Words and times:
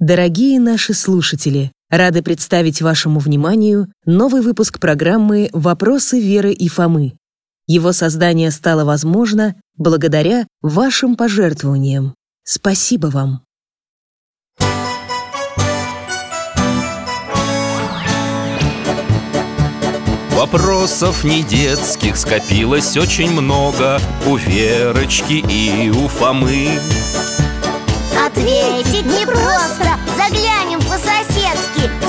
Дорогие 0.00 0.60
наши 0.60 0.94
слушатели, 0.94 1.72
рады 1.90 2.22
представить 2.22 2.80
вашему 2.80 3.18
вниманию 3.18 3.88
новый 4.04 4.42
выпуск 4.42 4.78
программы 4.78 5.50
«Вопросы 5.52 6.20
Веры 6.20 6.52
и 6.52 6.68
Фомы». 6.68 7.14
Его 7.66 7.90
создание 7.90 8.52
стало 8.52 8.84
возможно 8.84 9.56
благодаря 9.76 10.46
вашим 10.62 11.16
пожертвованиям. 11.16 12.14
Спасибо 12.44 13.08
вам! 13.08 13.42
Вопросов 20.30 21.24
не 21.24 21.42
детских 21.42 22.16
скопилось 22.16 22.96
очень 22.96 23.32
много 23.32 23.98
У 24.24 24.36
Верочки 24.36 25.44
и 25.50 25.90
у 25.90 26.06
Фомы 26.06 26.68
Ответить 28.24 29.04
по-соседски 29.04 29.26
К 29.26 29.47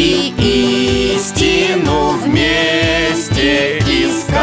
И 0.00 1.12
истину 1.16 2.10
вместе 2.22 3.78
искать. 3.80 4.38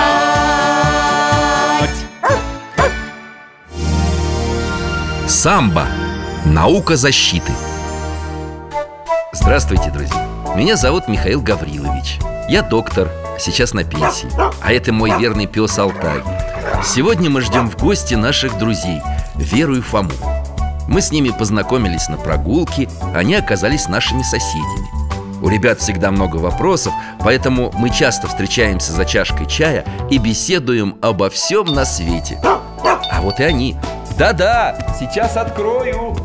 Самбо. 5.30 5.88
Наука 6.44 6.98
защиты. 6.98 7.54
Здравствуйте, 9.32 9.92
друзья! 9.92 10.28
Меня 10.58 10.76
зовут 10.76 11.08
Михаил 11.08 11.40
Гаврилович. 11.40 12.20
Я 12.50 12.62
доктор, 12.62 13.10
сейчас 13.40 13.74
на 13.74 13.86
пенсии. 13.86 14.28
А 14.62 14.74
это 14.74 14.92
мой 14.92 15.18
верный 15.18 15.48
пес 15.48 15.80
Алтай 15.80 16.22
Сегодня 16.84 17.30
мы 17.30 17.40
ждем 17.40 17.70
в 17.70 17.78
гости 17.78 18.16
наших 18.16 18.58
друзей 18.58 19.00
Веру 19.36 19.78
и 19.78 19.82
Фому. 19.82 20.12
Мы 20.90 21.00
с 21.00 21.12
ними 21.12 21.30
познакомились 21.30 22.10
на 22.10 22.18
прогулке 22.18 22.90
Они 23.14 23.36
оказались 23.36 23.88
нашими 23.88 24.22
соседями 24.22 25.05
у 25.42 25.50
ребят 25.50 25.80
всегда 25.80 26.12
много 26.12 26.38
вопросов, 26.38 26.94
поэтому 27.20 27.72
мы 27.76 27.90
часто 27.90 28.28
встречаемся 28.28 28.94
за 28.94 29.06
чашкой 29.06 29.48
чая 29.48 29.86
и 30.10 30.18
беседуем 30.18 30.98
обо 31.02 31.30
всем 31.30 31.66
на 31.74 31.86
свете. 31.86 32.40
А 32.44 33.22
вот 33.22 33.40
и 33.40 33.44
они. 33.44 33.76
Да-да, 34.18 34.78
сейчас 35.00 35.38
открою. 35.38 36.16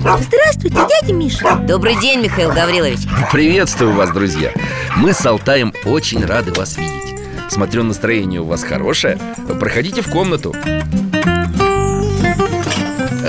Здравствуйте, 0.00 0.78
дядя 0.88 1.12
Миша 1.12 1.56
Добрый 1.56 1.94
день, 2.00 2.22
Михаил 2.22 2.52
Гаврилович 2.52 3.00
Приветствую 3.30 3.92
вас, 3.92 4.10
друзья. 4.10 4.50
Мы 4.96 5.12
с 5.12 5.24
Алтаем 5.26 5.74
очень 5.84 6.24
рады 6.24 6.52
вас 6.54 6.78
видеть. 6.78 7.20
Смотрю, 7.50 7.82
настроение 7.82 8.40
у 8.40 8.46
вас 8.46 8.64
хорошее. 8.64 9.18
Проходите 9.58 10.00
в 10.00 10.10
комнату. 10.10 10.54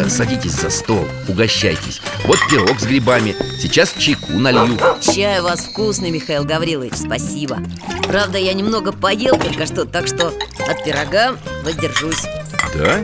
Э, 0.02 0.10
Садитесь 0.10 0.54
за 0.54 0.70
стол, 0.70 1.08
угощайтесь. 1.28 2.02
Вот 2.26 2.40
пирог 2.50 2.80
с 2.80 2.86
грибами 2.86 3.36
Сейчас 3.60 3.94
чайку 3.98 4.34
налью. 4.34 4.78
Чай 5.00 5.40
у 5.40 5.44
вас 5.44 5.62
вкусный, 5.62 6.10
Михаил 6.10 6.44
Гаврилович, 6.44 6.94
спасибо. 6.96 7.60
Правда, 8.08 8.38
я 8.38 8.54
немного 8.54 8.92
поел 8.92 9.38
только 9.38 9.66
что, 9.68 9.86
так 9.86 10.08
что 10.08 10.30
от 10.68 10.84
пирога 10.84 11.38
воздержусь. 11.64 12.24
Да? 12.76 13.00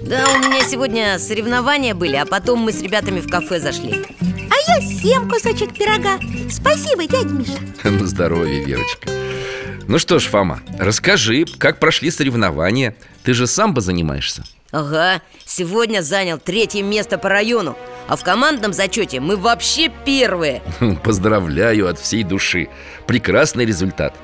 Да, 0.00 0.24
у 0.34 0.38
меня 0.38 0.64
сегодня 0.64 1.18
соревнования 1.18 1.94
были, 1.94 2.16
а 2.16 2.24
потом 2.24 2.60
мы 2.60 2.72
с 2.72 2.80
ребятами 2.80 3.20
в 3.20 3.28
кафе 3.28 3.60
зашли. 3.60 4.06
А 4.50 4.70
я 4.70 4.80
съем 4.80 5.28
кусочек 5.28 5.74
пирога. 5.74 6.18
Спасибо, 6.50 7.06
дядя 7.06 7.28
Миша. 7.28 7.58
На 7.84 8.06
здоровье, 8.06 8.64
Верочка. 8.64 9.10
Ну 9.86 9.98
что 9.98 10.18
ж, 10.18 10.24
Фома, 10.24 10.60
расскажи, 10.78 11.44
как 11.58 11.78
прошли 11.78 12.10
соревнования? 12.10 12.94
Ты 13.22 13.34
же 13.34 13.46
самбо 13.46 13.82
занимаешься 13.82 14.44
Ага, 14.70 15.22
сегодня 15.46 16.02
занял 16.02 16.38
третье 16.38 16.82
место 16.82 17.16
по 17.16 17.28
району. 17.30 17.76
А 18.06 18.16
в 18.16 18.24
командном 18.24 18.72
зачете 18.72 19.18
мы 19.20 19.36
вообще 19.36 19.90
первые. 20.04 20.62
Поздравляю 21.04 21.88
от 21.88 21.98
всей 21.98 22.22
души. 22.22 22.68
Прекрасный 23.06 23.64
результат. 23.64 24.14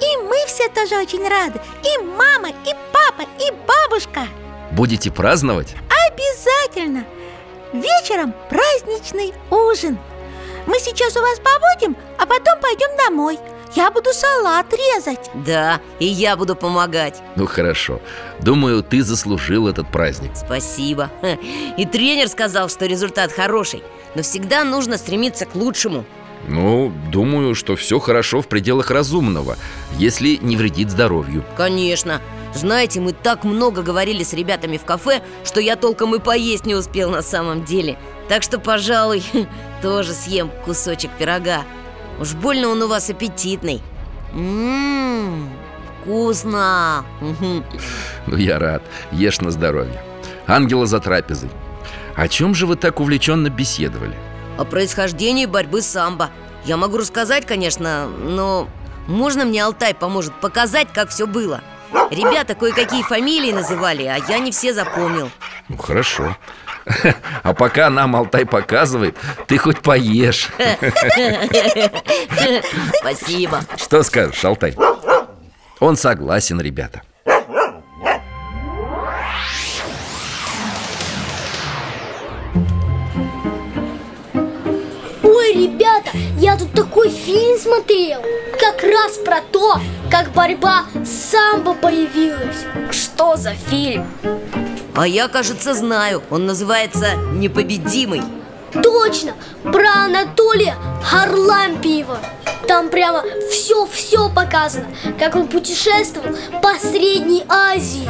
И 0.00 0.16
мы 0.22 0.36
все 0.46 0.68
тоже 0.68 0.96
очень 1.00 1.26
рады. 1.28 1.60
И 1.84 2.02
мама, 2.04 2.48
и 2.48 2.74
папа, 2.92 3.28
и 3.40 3.52
бабушка. 3.66 4.26
Будете 4.72 5.10
праздновать? 5.12 5.74
Обязательно. 6.08 7.04
Вечером 7.72 8.34
праздничный 8.48 9.32
ужин. 9.50 9.98
Мы 10.66 10.78
сейчас 10.78 11.16
у 11.16 11.20
вас 11.20 11.38
побудем, 11.38 11.96
а 12.18 12.26
потом 12.26 12.60
пойдем 12.60 12.96
домой 13.06 13.38
Я 13.74 13.90
буду 13.90 14.12
салат 14.12 14.66
резать. 14.72 15.30
Да, 15.34 15.80
и 15.98 16.04
я 16.04 16.36
буду 16.36 16.54
помогать. 16.54 17.22
Ну 17.36 17.46
хорошо. 17.46 18.00
Думаю, 18.40 18.82
ты 18.82 19.02
заслужил 19.02 19.66
этот 19.66 19.90
праздник. 19.90 20.32
Спасибо. 20.34 21.10
И 21.78 21.86
тренер 21.86 22.28
сказал, 22.28 22.68
что 22.68 22.86
результат 22.86 23.32
хороший 23.32 23.82
Но 24.14 24.22
всегда 24.22 24.64
нужно 24.64 24.98
стремиться 24.98 25.46
к 25.46 25.54
лучшему. 25.54 26.04
Ну, 26.48 26.92
думаю, 27.10 27.54
что 27.54 27.76
все 27.76 27.98
хорошо 27.98 28.42
в 28.42 28.48
пределах 28.48 28.90
разумного 28.90 29.56
Если 29.96 30.38
не 30.42 30.56
вредит 30.56 30.90
здоровью. 30.90 31.44
Конечно. 31.56 32.20
Знаете, 32.52 33.00
мы 33.00 33.12
так 33.12 33.44
много 33.44 33.82
говорили 33.82 34.22
с 34.24 34.32
ребятами 34.32 34.76
в 34.76 34.84
кафе 34.84 35.22
Что 35.44 35.60
я 35.60 35.76
толком 35.76 36.14
и 36.14 36.18
поесть 36.18 36.66
не 36.66 36.74
успел 36.74 37.10
на 37.10 37.22
самом 37.22 37.64
деле. 37.64 37.96
Так 38.28 38.42
что, 38.42 38.58
пожалуй, 38.58 39.22
тоже 39.82 40.12
съем 40.12 40.50
кусочек 40.64 41.10
пирога 41.18 41.62
Уж 42.20 42.34
больно 42.34 42.68
он 42.68 42.82
у 42.82 42.88
вас 42.88 43.10
аппетитный 43.10 43.80
Ммм, 44.32 45.50
вкусно. 46.02 47.04
Ну, 48.26 48.36
я 48.36 48.58
рад, 48.58 48.82
ешь 49.10 49.40
на 49.40 49.50
здоровье 49.50 50.00
Ангела 50.46 50.86
за 50.86 51.00
трапезой 51.00 51.50
О 52.14 52.28
чем 52.28 52.54
же 52.54 52.66
вы 52.66 52.76
так 52.76 53.00
увлеченно 53.00 53.48
беседовали? 53.48 54.16
О 54.58 54.64
происхождении 54.64 55.46
борьбы 55.46 55.82
самбо 55.82 56.30
Я 56.64 56.76
могу 56.76 56.98
рассказать, 56.98 57.46
конечно, 57.46 58.06
но 58.06 58.68
можно 59.08 59.44
мне 59.44 59.64
Алтай 59.64 59.94
поможет 59.94 60.32
показать, 60.40 60.88
как 60.92 61.08
все 61.10 61.26
было? 61.26 61.60
Ребята 62.10 62.54
кое-какие 62.54 63.02
фамилии 63.02 63.52
называли, 63.52 64.04
а 64.04 64.18
я 64.28 64.38
не 64.38 64.50
все 64.52 64.72
запомнил 64.72 65.30
Ну, 65.72 65.78
хорошо. 65.78 66.36
А 67.42 67.54
пока 67.54 67.88
нам 67.88 68.14
Алтай 68.14 68.44
показывает, 68.44 69.16
ты 69.46 69.56
хоть 69.56 69.80
поешь. 69.80 70.50
Спасибо. 73.00 73.60
Что 73.76 74.02
скажешь, 74.02 74.44
Алтай? 74.44 74.76
Он 75.80 75.96
согласен, 75.96 76.60
ребята 76.60 77.02
тут 86.72 86.86
такой 86.86 87.10
фильм 87.10 87.58
смотрел? 87.58 88.22
Как 88.58 88.82
раз 88.82 89.16
про 89.24 89.40
то, 89.40 89.80
как 90.10 90.32
борьба 90.32 90.84
самбо 91.04 91.74
появилась. 91.74 92.64
Что 92.90 93.36
за 93.36 93.50
фильм? 93.50 94.06
А 94.94 95.06
я, 95.06 95.28
кажется, 95.28 95.74
знаю. 95.74 96.22
Он 96.30 96.46
называется 96.46 97.14
«Непобедимый» 97.32 98.22
Точно, 98.82 99.34
про 99.64 100.04
Анатолия 100.06 100.74
Харлампиева. 101.04 102.18
Там 102.66 102.88
прямо 102.88 103.22
все-все 103.50 104.30
показано. 104.30 104.86
Как 105.18 105.36
он 105.36 105.46
путешествовал 105.48 106.34
по 106.62 106.72
Средней 106.80 107.44
Азии. 107.50 108.08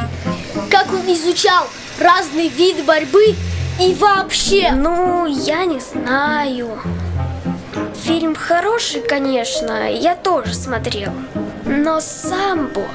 Как 0.71 0.87
он 0.93 1.01
изучал 1.13 1.65
разные 1.99 2.47
виды 2.47 2.81
борьбы 2.83 3.35
и 3.81 3.93
вообще. 3.95 4.71
Ну, 4.71 5.25
я 5.25 5.65
не 5.65 5.81
знаю 5.81 6.79
Фильм 7.95 8.35
хороший, 8.35 9.01
конечно, 9.01 9.91
я 9.91 10.15
тоже 10.15 10.53
смотрел 10.53 11.11
Но 11.65 11.99
самбо 11.99 12.85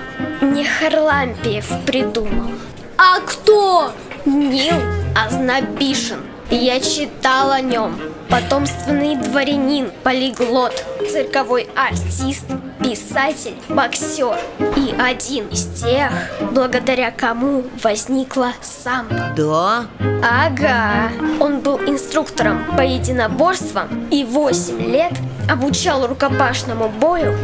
не 0.40 0.64
Харлампиев 0.64 1.66
придумал 1.86 2.50
А 2.96 3.20
кто? 3.20 3.92
Нил 4.24 4.76
Азнабишин 5.16 6.20
Я 6.50 6.80
читал 6.80 7.50
о 7.50 7.60
нем 7.60 8.00
Потомственный 8.30 9.16
дворянин, 9.16 9.90
полиглот, 10.02 10.82
цирковой 11.10 11.68
артист, 11.76 12.46
писатель, 12.80 13.54
боксер 13.68 14.38
И 14.76 14.94
один 14.98 15.48
из 15.48 15.66
тех, 15.66 16.10
благодаря 16.52 17.10
кому 17.10 17.64
возникла 17.82 18.52
самбо 18.62 19.34
Да? 19.36 19.86
Ага, 20.22 21.10
он 21.38 21.60
был 21.60 21.78
инструктором 21.78 22.64
по 22.76 22.80
единоборствам 22.80 24.08
и 24.10 24.24
8 24.24 24.90
лет 24.90 25.12
обучал 25.50 26.06
рукопашному 26.06 26.88
бою 26.88 27.36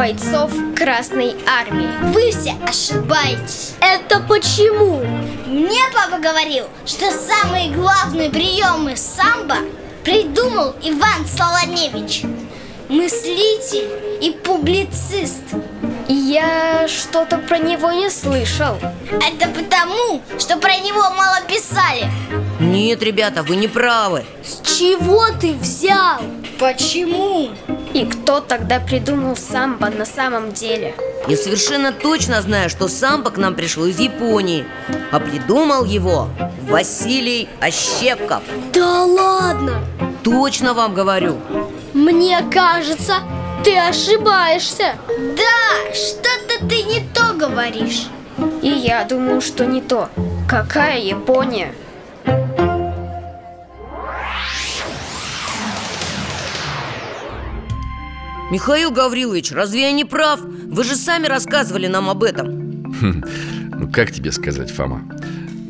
бойцов 0.00 0.50
Красной 0.74 1.36
Армии. 1.46 1.90
Вы 2.14 2.30
все 2.30 2.54
ошибаетесь 2.66 3.74
Это 3.82 4.20
почему? 4.20 5.04
Мне 5.44 5.82
папа 5.92 6.18
говорил, 6.18 6.64
что 6.86 7.10
самые 7.10 7.70
главные 7.70 8.30
приемы 8.30 8.96
самбо 8.96 9.56
придумал 10.02 10.74
Иван 10.82 11.26
Солоневич 11.26 12.22
Мыслитель 12.88 13.90
и 14.22 14.30
публицист 14.30 15.44
Я 16.12 16.88
что-то 16.88 17.38
про 17.38 17.58
него 17.58 17.92
не 17.92 18.10
слышал. 18.10 18.76
Это 19.12 19.48
потому, 19.48 20.20
что 20.40 20.56
про 20.56 20.76
него 20.78 21.02
мало 21.16 21.36
писали 21.46 22.10
Нет, 22.58 23.00
ребята, 23.02 23.44
вы 23.44 23.54
не 23.54 23.68
правы 23.68 24.24
С 24.42 24.60
чего 24.76 25.26
ты 25.40 25.54
взял? 25.54 26.20
Почему? 26.58 27.50
И 27.94 28.04
кто 28.06 28.40
тогда 28.40 28.80
придумал 28.80 29.36
самбо 29.36 29.88
на 29.88 30.04
самом 30.04 30.52
деле? 30.52 30.96
Я 31.28 31.36
совершенно 31.36 31.92
точно 31.92 32.42
знаю, 32.42 32.70
что 32.70 32.88
самбо 32.88 33.30
к 33.30 33.36
нам 33.36 33.54
пришло 33.54 33.86
из 33.86 34.00
Японии 34.00 34.64
А 35.12 35.20
придумал 35.20 35.84
его 35.84 36.28
Василий 36.68 37.48
Ощепков 37.60 38.42
Да 38.72 39.04
ладно! 39.04 39.80
Точно 40.24 40.74
вам 40.74 40.92
говорю 40.92 41.38
Мне 41.94 42.40
кажется, 42.52 43.18
ты 43.64 43.76
ошибаешься 43.78 44.94
Да, 45.36 45.94
что-то 45.94 46.66
ты 46.68 46.82
не 46.82 47.00
то 47.14 47.34
говоришь 47.34 48.06
И 48.62 48.68
я 48.68 49.04
думаю, 49.04 49.40
что 49.40 49.66
не 49.66 49.80
то. 49.80 50.08
Какая 50.48 51.00
Япония? 51.00 51.72
Михаил 58.50 58.90
Гаврилович, 58.90 59.52
разве 59.52 59.82
я 59.82 59.92
не 59.92 60.04
прав? 60.04 60.40
Вы 60.42 60.82
же 60.84 60.96
сами 60.96 61.26
рассказывали 61.26 61.86
нам 61.86 62.08
об 62.10 62.24
этом 62.24 62.92
Ну, 63.00 63.90
как 63.92 64.10
тебе 64.10 64.32
сказать, 64.32 64.70
Фома? 64.70 65.02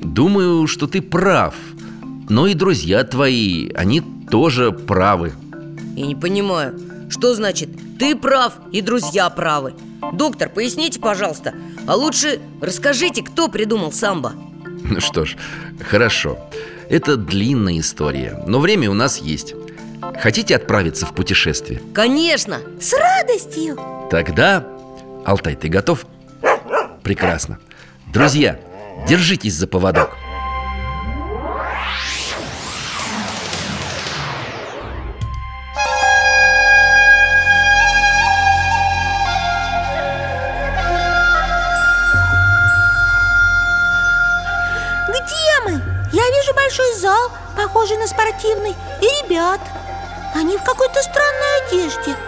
Думаю, 0.02 0.66
что 0.66 0.86
ты 0.86 1.02
прав 1.02 1.54
Но 2.28 2.46
и 2.46 2.54
друзья 2.54 3.04
твои, 3.04 3.70
они 3.74 4.02
тоже 4.30 4.72
правы 4.72 5.32
Я 5.94 6.06
не 6.06 6.14
понимаю, 6.14 6.78
что 7.10 7.34
значит 7.34 7.68
«ты 7.98 8.16
прав» 8.16 8.54
и 8.72 8.80
«друзья 8.80 9.28
правы»? 9.28 9.74
Доктор, 10.12 10.48
поясните, 10.48 10.98
пожалуйста 10.98 11.54
А 11.86 11.94
лучше 11.94 12.40
расскажите, 12.60 13.22
кто 13.22 13.48
придумал 13.48 13.92
самбо 13.92 14.32
Ну 14.82 15.00
что 15.00 15.24
ж, 15.24 15.36
хорошо 15.80 16.38
Это 16.88 17.16
длинная 17.16 17.78
история, 17.78 18.42
но 18.46 18.60
время 18.60 18.90
у 18.90 18.94
нас 18.94 19.18
есть 19.18 19.54
Хотите 20.20 20.56
отправиться 20.56 21.06
в 21.06 21.14
путешествие? 21.14 21.82
Конечно! 21.94 22.58
С 22.80 22.92
радостью 22.94 23.78
Тогда, 24.10 24.66
Алтай, 25.24 25.54
ты 25.54 25.68
готов? 25.68 26.06
Прекрасно 27.02 27.58
Друзья, 28.12 28.58
держитесь 29.06 29.54
за 29.54 29.66
поводок 29.66 30.16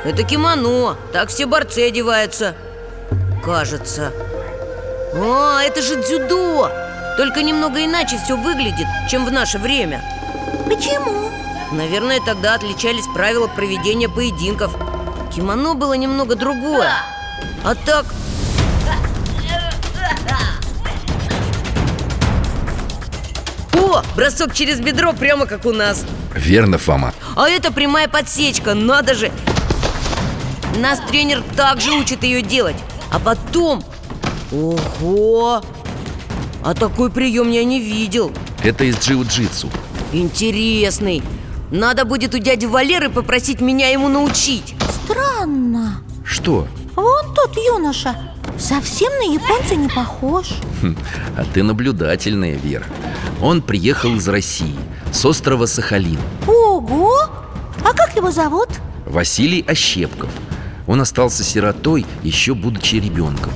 Это 0.04 0.24
кимоно, 0.24 0.96
так 1.12 1.28
все 1.28 1.46
борцы 1.46 1.86
одеваются. 1.86 2.54
Кажется. 3.44 4.12
А, 5.14 5.62
это 5.62 5.80
же 5.80 6.02
дзюдо. 6.02 6.70
Только 7.16 7.42
немного 7.42 7.84
иначе 7.84 8.18
все 8.18 8.36
выглядит, 8.36 8.86
чем 9.08 9.24
в 9.24 9.30
наше 9.30 9.58
время. 9.58 10.02
Почему? 10.66 11.30
Наверное, 11.70 12.20
тогда 12.24 12.54
отличались 12.54 13.06
правила 13.14 13.46
проведения 13.46 14.08
поединков. 14.08 14.74
Кимоно 15.32 15.74
было 15.74 15.94
немного 15.94 16.34
другое. 16.34 16.90
А 17.64 17.74
так... 17.74 18.06
О, 23.74 24.02
бросок 24.16 24.52
через 24.52 24.80
бедро 24.80 25.12
прямо 25.12 25.46
как 25.46 25.64
у 25.64 25.72
нас. 25.72 26.04
Верно, 26.34 26.78
Фома. 26.78 27.12
А 27.36 27.48
это 27.48 27.72
прямая 27.72 28.08
подсечка, 28.08 28.74
надо 28.74 29.14
же 29.14 29.30
Нас 30.78 31.00
тренер 31.08 31.42
также 31.56 31.92
учит 31.92 32.22
ее 32.24 32.42
делать. 32.42 32.76
А 33.10 33.18
потом... 33.18 33.82
Ого! 34.50 35.62
А 36.64 36.74
такой 36.74 37.10
прием 37.10 37.50
я 37.50 37.64
не 37.64 37.80
видел. 37.80 38.32
Это 38.62 38.84
из 38.84 38.96
джиу-джитсу. 38.96 39.70
Интересный. 40.12 41.22
Надо 41.70 42.04
будет 42.04 42.34
у 42.34 42.38
дяди 42.38 42.66
Валеры 42.66 43.08
попросить 43.08 43.60
меня 43.60 43.88
ему 43.90 44.08
научить. 44.08 44.74
Странно. 45.04 46.02
Что? 46.24 46.68
Вон 46.94 47.34
тот 47.34 47.56
юноша. 47.56 48.14
Совсем 48.58 49.10
на 49.18 49.32
японца 49.32 49.74
не 49.74 49.88
похож. 49.88 50.50
Хм, 50.82 50.96
А 51.36 51.44
ты 51.52 51.62
наблюдательная, 51.62 52.54
Вера 52.56 52.84
Он 53.40 53.62
приехал 53.62 54.14
из 54.14 54.28
России, 54.28 54.76
с 55.12 55.24
острова 55.24 55.66
Сахалин. 55.66 56.18
Ого! 56.46 57.22
А 57.84 57.92
как 57.94 58.14
его 58.14 58.30
зовут? 58.30 58.68
Василий 59.06 59.64
Ощепков 59.66 60.30
Он 60.86 61.00
остался 61.00 61.44
сиротой, 61.44 62.04
еще 62.22 62.54
будучи 62.54 62.96
ребенком 62.96 63.52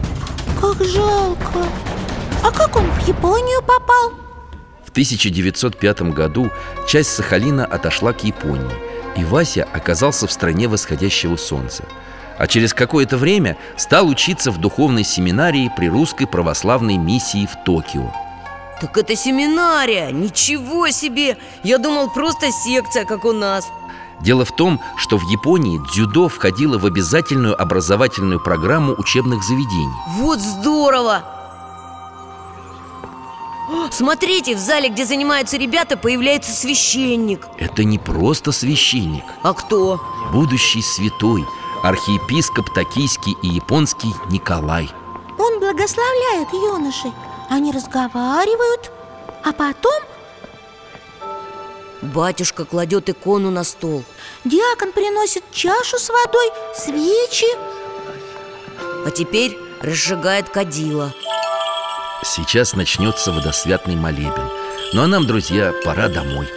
Как 0.60 0.82
жалко! 0.84 1.66
А 2.42 2.50
как 2.50 2.76
он 2.76 2.84
в 2.84 3.08
Японию 3.08 3.60
попал? 3.62 4.12
В 4.84 4.90
1905 4.90 6.02
году 6.12 6.50
часть 6.88 7.10
Сахалина 7.10 7.64
отошла 7.64 8.12
к 8.12 8.24
Японии 8.24 8.70
И 9.16 9.24
Вася 9.24 9.66
оказался 9.72 10.26
в 10.26 10.32
стране 10.32 10.68
восходящего 10.68 11.36
солнца 11.36 11.84
А 12.38 12.46
через 12.46 12.72
какое-то 12.72 13.16
время 13.16 13.56
стал 13.76 14.08
учиться 14.08 14.50
в 14.50 14.58
духовной 14.58 15.04
семинарии 15.04 15.70
при 15.76 15.88
русской 15.88 16.26
православной 16.26 16.96
миссии 16.96 17.46
в 17.46 17.64
Токио. 17.64 18.12
Так 18.80 18.98
это 18.98 19.16
семинария, 19.16 20.10
ничего 20.10 20.90
себе! 20.90 21.38
Я 21.62 21.78
думал, 21.78 22.10
просто 22.10 22.50
секция, 22.52 23.06
как 23.06 23.24
у 23.24 23.32
нас 23.32 23.66
Дело 24.20 24.44
в 24.44 24.52
том, 24.54 24.80
что 24.96 25.18
в 25.18 25.22
Японии 25.22 25.80
дзюдо 25.92 26.28
входило 26.28 26.78
в 26.78 26.86
обязательную 26.86 27.60
образовательную 27.60 28.40
программу 28.40 28.94
учебных 28.96 29.42
заведений. 29.42 29.94
Вот 30.18 30.40
здорово! 30.40 31.22
Смотрите, 33.90 34.54
в 34.54 34.58
зале, 34.58 34.88
где 34.88 35.04
занимаются 35.04 35.56
ребята, 35.56 35.96
появляется 35.96 36.52
священник. 36.52 37.46
Это 37.58 37.84
не 37.84 37.98
просто 37.98 38.52
священник. 38.52 39.24
А 39.42 39.52
кто? 39.54 40.00
Будущий 40.32 40.82
святой, 40.82 41.44
архиепископ 41.82 42.72
токийский 42.72 43.36
и 43.42 43.48
японский 43.48 44.12
Николай. 44.30 44.90
Он 45.38 45.60
благословляет 45.60 46.52
юношей. 46.52 47.12
Они 47.48 47.70
разговаривают 47.70 48.90
А 49.44 49.52
потом 49.52 50.02
Батюшка 52.06 52.64
кладет 52.64 53.08
икону 53.08 53.50
на 53.50 53.64
стол. 53.64 54.04
Диакон 54.44 54.92
приносит 54.92 55.42
чашу 55.52 55.98
с 55.98 56.08
водой, 56.08 56.50
свечи. 56.74 57.46
А 59.04 59.10
теперь 59.10 59.58
разжигает 59.82 60.48
кадила. 60.48 61.12
Сейчас 62.22 62.74
начнется 62.74 63.32
водосвятный 63.32 63.96
молебен. 63.96 64.50
Ну 64.92 65.02
а 65.02 65.06
нам, 65.06 65.26
друзья, 65.26 65.72
пора 65.84 66.08
домой 66.08 66.48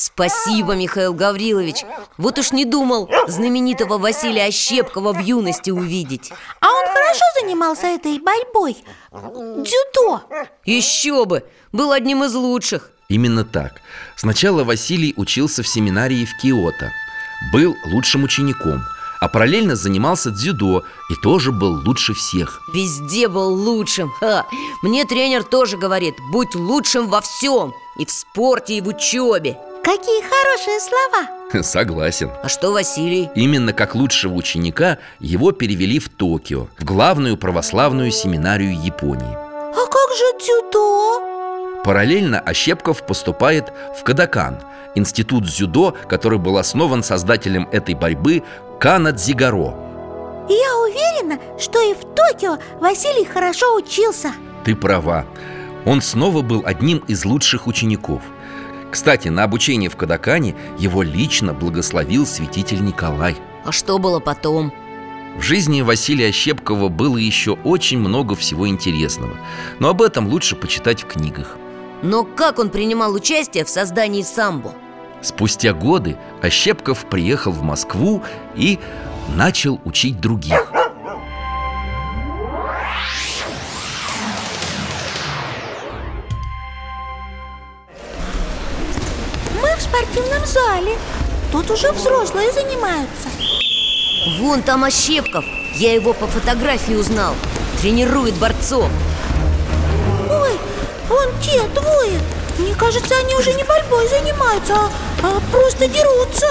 Спасибо, 0.00 0.76
Михаил 0.76 1.12
Гаврилович. 1.12 1.84
Вот 2.16 2.38
уж 2.38 2.52
не 2.52 2.64
думал 2.64 3.10
знаменитого 3.28 3.98
Василия 3.98 4.46
Ощепкова 4.46 5.12
в 5.12 5.18
юности 5.18 5.70
увидеть. 5.70 6.32
А 6.60 6.68
он 6.72 6.86
хорошо 6.86 7.24
занимался 7.38 7.88
этой 7.88 8.18
борьбой. 8.18 8.78
Дзюдо. 9.12 10.22
Еще 10.64 11.26
бы, 11.26 11.44
был 11.72 11.92
одним 11.92 12.24
из 12.24 12.34
лучших. 12.34 12.92
Именно 13.10 13.44
так. 13.44 13.82
Сначала 14.16 14.64
Василий 14.64 15.12
учился 15.18 15.62
в 15.62 15.68
семинарии 15.68 16.24
в 16.24 16.34
Киото. 16.40 16.90
Был 17.52 17.74
лучшим 17.86 18.24
учеником 18.24 18.82
А 19.20 19.28
параллельно 19.28 19.74
занимался 19.74 20.30
дзюдо 20.30 20.84
И 21.10 21.14
тоже 21.22 21.52
был 21.52 21.82
лучше 21.86 22.14
всех. 22.14 22.60
Везде 22.72 23.28
был 23.28 23.52
лучшим. 23.52 24.10
Ха. 24.20 24.46
Мне 24.82 25.04
тренер 25.04 25.42
тоже 25.42 25.76
говорит 25.76 26.14
Будь 26.30 26.54
лучшим 26.54 27.08
во 27.08 27.20
всем 27.20 27.74
И 27.98 28.06
в 28.06 28.10
спорте, 28.10 28.78
и 28.78 28.80
в 28.80 28.88
учебе 28.88 29.58
Какие 29.82 30.22
хорошие 30.22 30.80
слова. 30.80 31.62
Согласен. 31.62 32.30
А 32.42 32.48
что 32.48 32.72
Василий? 32.72 33.30
Именно 33.34 33.72
как 33.72 33.94
лучшего 33.94 34.34
ученика 34.34 34.98
его 35.18 35.52
перевели 35.52 35.98
в 35.98 36.08
Токио 36.08 36.68
В 36.78 36.84
главную 36.84 37.36
православную 37.36 38.10
семинарию 38.10 38.72
Японии. 38.72 39.34
А 39.34 39.86
как 39.86 40.16
же 40.16 40.38
дзюдо? 40.38 41.82
Параллельно 41.84 42.40
Ощепков 42.40 43.06
поступает 43.06 43.72
в 43.98 44.04
Кадакан 44.04 44.58
Институт 44.94 45.44
дзюдо, 45.44 45.94
который 46.08 46.38
был 46.38 46.58
основан 46.58 47.02
создателем 47.02 47.68
этой 47.70 47.94
борьбы 47.94 48.42
Кана 48.80 49.12
Дзигаро. 49.12 49.74
И 50.48 50.52
я 50.52 50.76
уверена, 50.78 51.38
что 51.58 51.80
и 51.80 51.94
в 51.94 52.00
Токио 52.14 52.58
Василий 52.80 53.24
хорошо 53.24 53.76
учился. 53.76 54.32
Ты 54.64 54.74
права. 54.74 55.24
Он 55.86 56.02
снова 56.02 56.42
был 56.42 56.62
одним 56.66 56.98
из 57.08 57.24
лучших 57.24 57.66
учеников 57.66 58.22
Кстати, 58.90 59.28
на 59.28 59.44
обучение 59.44 59.88
в 59.88 59.96
Кадакане 59.96 60.54
его 60.78 61.02
лично 61.02 61.54
благословил 61.54 62.26
святитель 62.26 62.84
Николай 62.84 63.36
А 63.64 63.72
что 63.72 63.98
было 63.98 64.18
потом? 64.20 64.72
В 65.36 65.42
жизни 65.42 65.82
Василия 65.82 66.32
Щепкова 66.32 66.88
было 66.88 67.16
еще 67.16 67.52
очень 67.52 67.98
много 67.98 68.34
всего 68.34 68.68
интересного 68.68 69.36
Но 69.78 69.90
об 69.90 70.02
этом 70.02 70.26
лучше 70.26 70.56
почитать 70.56 71.02
в 71.02 71.06
книгах 71.06 71.56
Но 72.02 72.24
как 72.24 72.58
он 72.58 72.70
принимал 72.70 73.14
участие 73.14 73.64
в 73.64 73.70
создании 73.70 74.22
самбо? 74.22 74.74
Спустя 75.22 75.72
годы 75.72 76.16
Ощепков 76.42 77.04
приехал 77.04 77.52
в 77.52 77.62
Москву 77.62 78.22
и 78.56 78.78
начал 79.36 79.80
учить 79.84 80.20
других 80.20 80.72
в 89.80 89.82
спортивном 89.82 90.46
зале. 90.46 90.96
Тут 91.50 91.70
уже 91.70 91.90
взрослые 91.92 92.52
занимаются. 92.52 93.28
Вон 94.38 94.62
там 94.62 94.84
Ощепков. 94.84 95.44
Я 95.76 95.94
его 95.94 96.12
по 96.12 96.26
фотографии 96.26 96.94
узнал. 96.94 97.34
Тренирует 97.80 98.34
борцов. 98.34 98.90
Ой, 100.30 100.52
вон 101.08 101.28
те 101.42 101.62
двое. 101.68 102.20
Мне 102.58 102.74
кажется, 102.74 103.14
они 103.24 103.34
уже 103.34 103.54
не 103.54 103.64
борьбой 103.64 104.06
занимаются, 104.08 104.74
а, 104.74 104.90
а 105.22 105.40
просто 105.50 105.88
дерутся. 105.88 106.46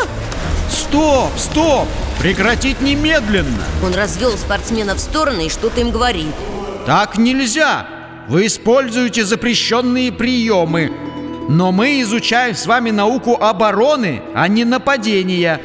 Стоп, 0.71 1.29
стоп! 1.37 1.87
Прекратить 2.19 2.81
немедленно! 2.81 3.63
Он 3.83 3.93
развел 3.93 4.35
спортсменов 4.37 4.97
в 4.97 5.01
стороны 5.01 5.45
и 5.45 5.49
что-то 5.49 5.81
им 5.81 5.91
говорит. 5.91 6.33
Так 6.87 7.17
нельзя! 7.19 7.87
Вы 8.27 8.47
используете 8.47 9.23
запрещенные 9.23 10.11
приемы 10.11 10.91
Но 11.49 11.71
мы 11.71 11.99
изучаем 12.01 12.53
с 12.53 12.67
вами 12.67 12.91
науку 12.91 13.35
обороны, 13.35 14.21
а 14.35 14.47
не 14.47 14.65
нападения 14.65 15.59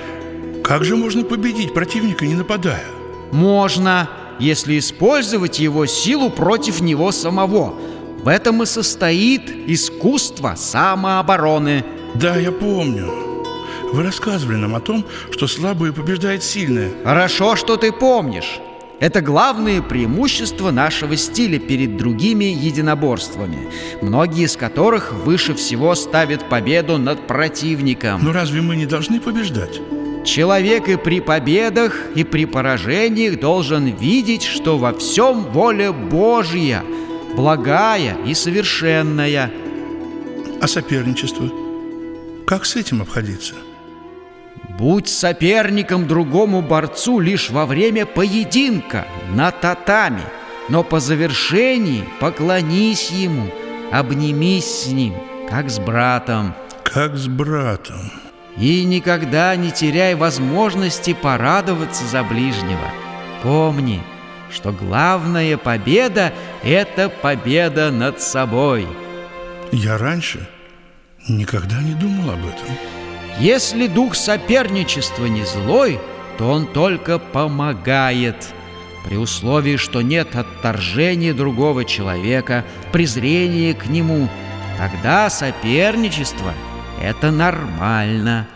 Как 0.65 0.83
же 0.83 0.97
можно 0.97 1.25
победить 1.25 1.75
противника, 1.75 2.25
не 2.25 2.35
нападая? 2.35 2.87
Можно, 3.33 4.09
если 4.39 4.79
использовать 4.79 5.59
его 5.59 5.85
силу 5.85 6.31
против 6.31 6.81
него 6.81 7.13
самого 7.13 7.75
В 8.23 8.29
этом 8.29 8.63
и 8.63 8.67
состоит 8.67 9.51
искусство 9.69 10.55
самообороны 10.57 11.85
Да, 12.15 12.35
я 12.37 12.51
помню. 12.51 13.13
Вы 13.93 14.05
рассказывали 14.05 14.57
нам 14.57 14.75
о 14.75 14.81
том, 14.81 15.05
что 15.33 15.47
слабое 15.47 15.93
побеждает 15.93 16.43
сильное. 16.43 16.93
Хорошо, 17.05 17.57
что 17.57 17.77
ты 17.77 17.93
помнишь 17.93 18.59
это 19.01 19.21
главное 19.21 19.83
преимущество 19.83 20.71
нашего 20.71 21.17
стиля 21.17 21.59
перед 21.59 21.97
другими 21.97 22.45
единоборствами 22.45 23.69
Многие 24.03 24.45
из 24.45 24.57
которых 24.57 25.13
выше 25.13 25.55
всего 25.55 25.95
ставят 25.95 26.49
победу 26.49 26.99
над 26.99 27.27
противником 27.27 28.23
Но 28.23 28.33
разве 28.33 28.63
мы 28.63 28.77
не 28.77 28.87
должны 28.87 29.21
побеждать? 29.21 29.81
Человек 30.25 30.89
и 30.89 30.97
при 30.97 31.21
победах, 31.21 31.95
и 32.15 32.25
при 32.25 32.47
поражениях 32.47 33.39
должен 33.39 33.87
видеть, 33.87 34.43
что 34.43 34.79
во 34.79 34.95
всем 34.95 35.45
воля 35.53 35.93
Божья 35.93 36.83
Благая 37.37 38.17
и 38.25 38.33
совершенная 38.33 39.51
А 40.61 40.69
соперничество? 40.69 41.51
Как 42.47 42.65
с 42.65 42.77
этим 42.77 43.03
обходиться? 43.03 43.55
Будь 44.79 45.09
соперником 45.09 46.09
другому 46.09 46.61
борцу 46.61 47.21
лишь 47.21 47.51
во 47.51 47.65
время 47.65 48.07
поединка 48.07 49.07
на 49.33 49.53
татами 49.53 50.23
Но 50.69 50.83
по 50.83 50.99
завершении 50.99 52.05
поклонись 52.19 53.11
ему, 53.11 53.51
обнимись 53.93 54.83
с 54.83 54.87
ним, 54.89 55.15
как 55.49 55.71
с 55.71 55.79
братом 55.79 56.55
Как 56.83 57.17
с 57.17 57.29
братом. 57.29 58.11
И 58.57 58.85
никогда 58.85 59.55
не 59.55 59.71
теряй 59.71 60.17
возможности 60.17 61.15
порадоваться 61.15 62.05
за 62.07 62.25
ближнего 62.25 62.91
Помни, 63.45 64.03
что 64.51 64.73
главная 64.73 65.57
победа– 65.57 66.33
это 66.65 67.11
победа 67.11 67.93
над 67.93 68.21
собой 68.21 68.89
Я 69.71 69.99
раньше 69.99 70.49
никогда 71.29 71.81
не 71.81 71.95
думал 71.95 72.31
об 72.31 72.41
этом. 72.41 73.04
Если 73.39 73.87
дух 73.87 74.15
соперничества 74.15 75.27
не 75.27 75.45
злой, 75.45 76.01
то 76.39 76.51
он 76.51 76.67
только 76.67 77.19
помогает. 77.19 78.37
При 79.05 79.17
условии, 79.17 79.77
что 79.77 80.03
нет 80.03 80.35
отторжения 80.35 81.35
другого 81.35 81.85
человека, 81.85 82.65
презрения 82.93 83.75
к 83.75 83.87
нему 83.87 84.29
Тогда 84.77 85.31
соперничество– 85.31 86.53
это 87.01 87.31
нормально. 87.31 88.49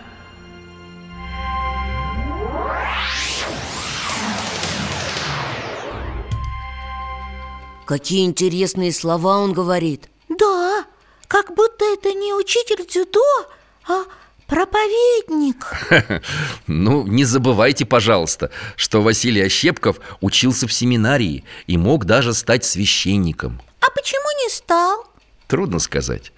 Какие 7.86 8.26
интересные 8.26 8.92
слова 8.92 9.38
он 9.38 9.52
говорит. 9.52 10.10
Да, 10.28 10.84
как 11.28 11.54
будто 11.54 11.84
это 11.84 12.12
не 12.12 12.34
учитель 12.34 12.84
дзюдо, 12.86 13.48
а 13.86 14.04
проповедник 14.48 15.66
Ну, 16.66 17.06
не 17.06 17.24
забывайте, 17.24 17.84
пожалуйста, 17.84 18.50
что 18.74 19.02
Василий 19.02 19.42
Ощепков 19.42 20.00
учился 20.20 20.66
в 20.66 20.72
семинарии 20.72 21.44
и 21.66 21.76
мог 21.76 22.06
даже 22.06 22.34
стать 22.34 22.64
священником 22.64 23.60
А 23.80 23.90
почему 23.90 24.26
не 24.42 24.50
стал? 24.50 25.06
Трудно 25.46 25.78
сказать. 25.78 26.32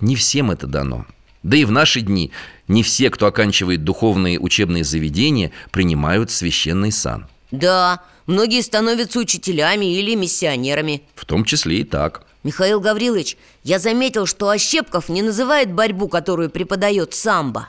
Не 0.00 0.14
всем 0.14 0.50
это 0.50 0.66
дано. 0.66 1.06
Да 1.42 1.56
и 1.56 1.64
в 1.64 1.70
наши 1.70 2.00
дни 2.00 2.32
не 2.68 2.82
все, 2.82 3.10
кто 3.10 3.26
оканчивает 3.26 3.84
духовные 3.84 4.38
учебные 4.38 4.84
заведения, 4.84 5.52
принимают 5.70 6.30
священный 6.30 6.92
сан. 6.92 7.26
Да, 7.50 8.02
многие 8.26 8.62
становятся 8.62 9.20
учителями 9.20 9.96
или 9.96 10.14
миссионерами 10.14 11.02
В 11.14 11.24
том 11.24 11.44
числе 11.44 11.78
и 11.78 11.84
так. 11.84 12.25
Михаил 12.46 12.78
Гаврилович, 12.78 13.36
я 13.64 13.80
заметил, 13.80 14.24
что 14.24 14.50
Ощепков 14.50 15.08
не 15.08 15.20
называет 15.20 15.72
борьбу, 15.72 16.06
которую 16.06 16.48
преподает 16.48 17.12
самбо 17.12 17.66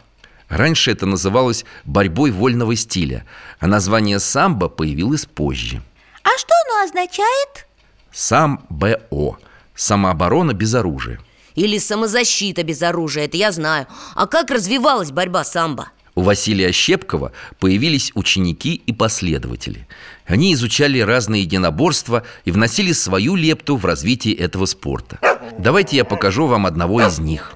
Раньше 0.50 0.92
это 0.92 1.08
называлось 1.08 1.66
борьбой 1.84 2.30
вольного 2.30 2.76
стиля, 2.76 3.26
а 3.60 3.66
название 3.66 4.20
самбо 4.20 4.70
появилось 4.70 5.26
позже. 5.26 5.82
А 6.22 6.30
что 6.38 6.54
оно 6.68 6.86
означает? 6.86 7.68
Сам-БО– 8.12 9.40
самооборона 9.76 10.54
без 10.54 10.76
оружия. 10.76 11.20
Или 11.56 11.80
самозащита 11.80 12.62
без 12.62 12.84
оружия, 12.84 13.26
это 13.26 13.36
я 13.36 13.52
знаю 13.52 13.88
А 14.14 14.28
как 14.28 14.52
развивалась 14.52 15.10
борьба 15.10 15.44
самбо? 15.44 15.88
У 16.18 16.22
Василия 16.22 16.72
Щепкова 16.72 17.32
появились 17.60 18.12
ученики 18.16 18.74
и 18.74 18.92
последователи. 18.92 19.88
Они 20.28 20.54
изучали 20.54 21.00
разные 21.00 21.44
единоборства 21.44 22.24
и 22.44 22.52
вносили 22.52 22.92
свою 22.92 23.36
лепту 23.36 23.78
в 23.78 23.86
развитие 23.86 24.36
этого 24.36 24.66
спорта. 24.66 25.20
Давайте 25.58 25.96
я 25.96 26.06
покажу 26.06 26.48
вам 26.48 26.66
одного 26.66 27.02
из 27.02 27.18
них. 27.20 27.54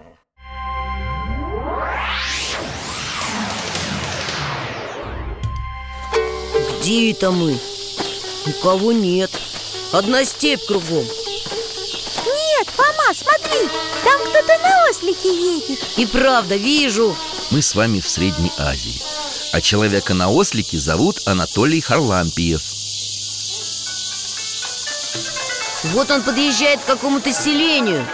Где 6.79 7.11
это 7.11 7.31
мы? 7.31 7.51
Никого 8.47 8.91
нет 8.91 9.29
Одна 9.93 10.25
степь 10.25 10.65
кругом 10.65 11.05
Нет, 12.61 12.69
Фома, 12.75 13.11
смотри, 13.15 13.67
там 14.03 14.21
кто-то 14.21 14.61
на 14.61 14.87
ослике 14.87 15.29
едет 15.29 15.79
И 15.97 16.05
правда, 16.05 16.55
вижу 16.57 17.17
Мы 17.49 17.63
с 17.63 17.73
вами 17.73 17.99
в 17.99 18.07
Средней 18.07 18.51
Азии. 18.59 19.01
А 19.51 19.61
человека 19.61 20.13
на 20.13 20.29
ослике 20.29 20.77
зовут 20.77 21.21
Анатолий 21.25 21.81
Харлампиев. 21.81 22.61
Вот 25.85 26.11
он 26.11 26.21
подъезжает 26.21 26.81
к 26.81 26.85
какому-то 26.85 27.33
селению 27.33 28.05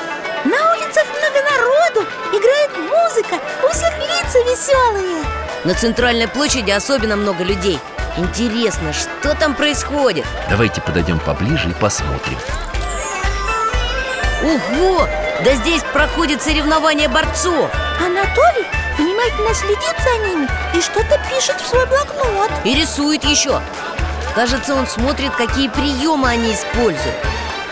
На 0.46 0.72
улицах 0.72 1.04
много 1.10 1.42
народу, 1.52 2.10
играет 2.32 2.72
музыка, 2.78 3.42
у 3.66 3.74
всех 3.74 3.98
лица 3.98 4.40
веселые 4.46 5.26
На 5.66 5.74
центральной 5.74 6.30
площади 6.30 6.72
особенно 6.72 7.18
много 7.18 7.44
людей 7.44 7.80
Интересно, 8.16 8.94
что 8.94 9.36
там 9.36 9.54
происходит? 9.56 10.26
Давайте 10.50 10.80
подойдем 10.80 11.20
поближе 11.20 11.70
и 11.70 11.74
посмотрим. 11.74 12.38
Ого! 14.44 15.08
Да 15.44 15.54
здесь 15.56 15.82
проходит 15.94 16.42
соревнование 16.42 17.08
борцов 17.08 17.72
Анатолий 18.00 18.66
внимательно 18.98 19.54
следит 19.54 19.96
за 20.04 20.28
ними 20.28 20.48
и 20.76 20.82
что-то 20.82 21.20
пишет 21.30 21.60
в 21.62 21.68
свой 21.68 21.86
блокнот 21.88 22.52
И 22.64 22.76
рисует 22.76 23.24
еще 23.24 23.62
Кажется, 24.36 24.76
он 24.76 24.86
смотрит, 24.86 25.32
какие 25.36 25.70
приемы 25.70 26.30
они 26.30 26.54
используют 26.54 27.16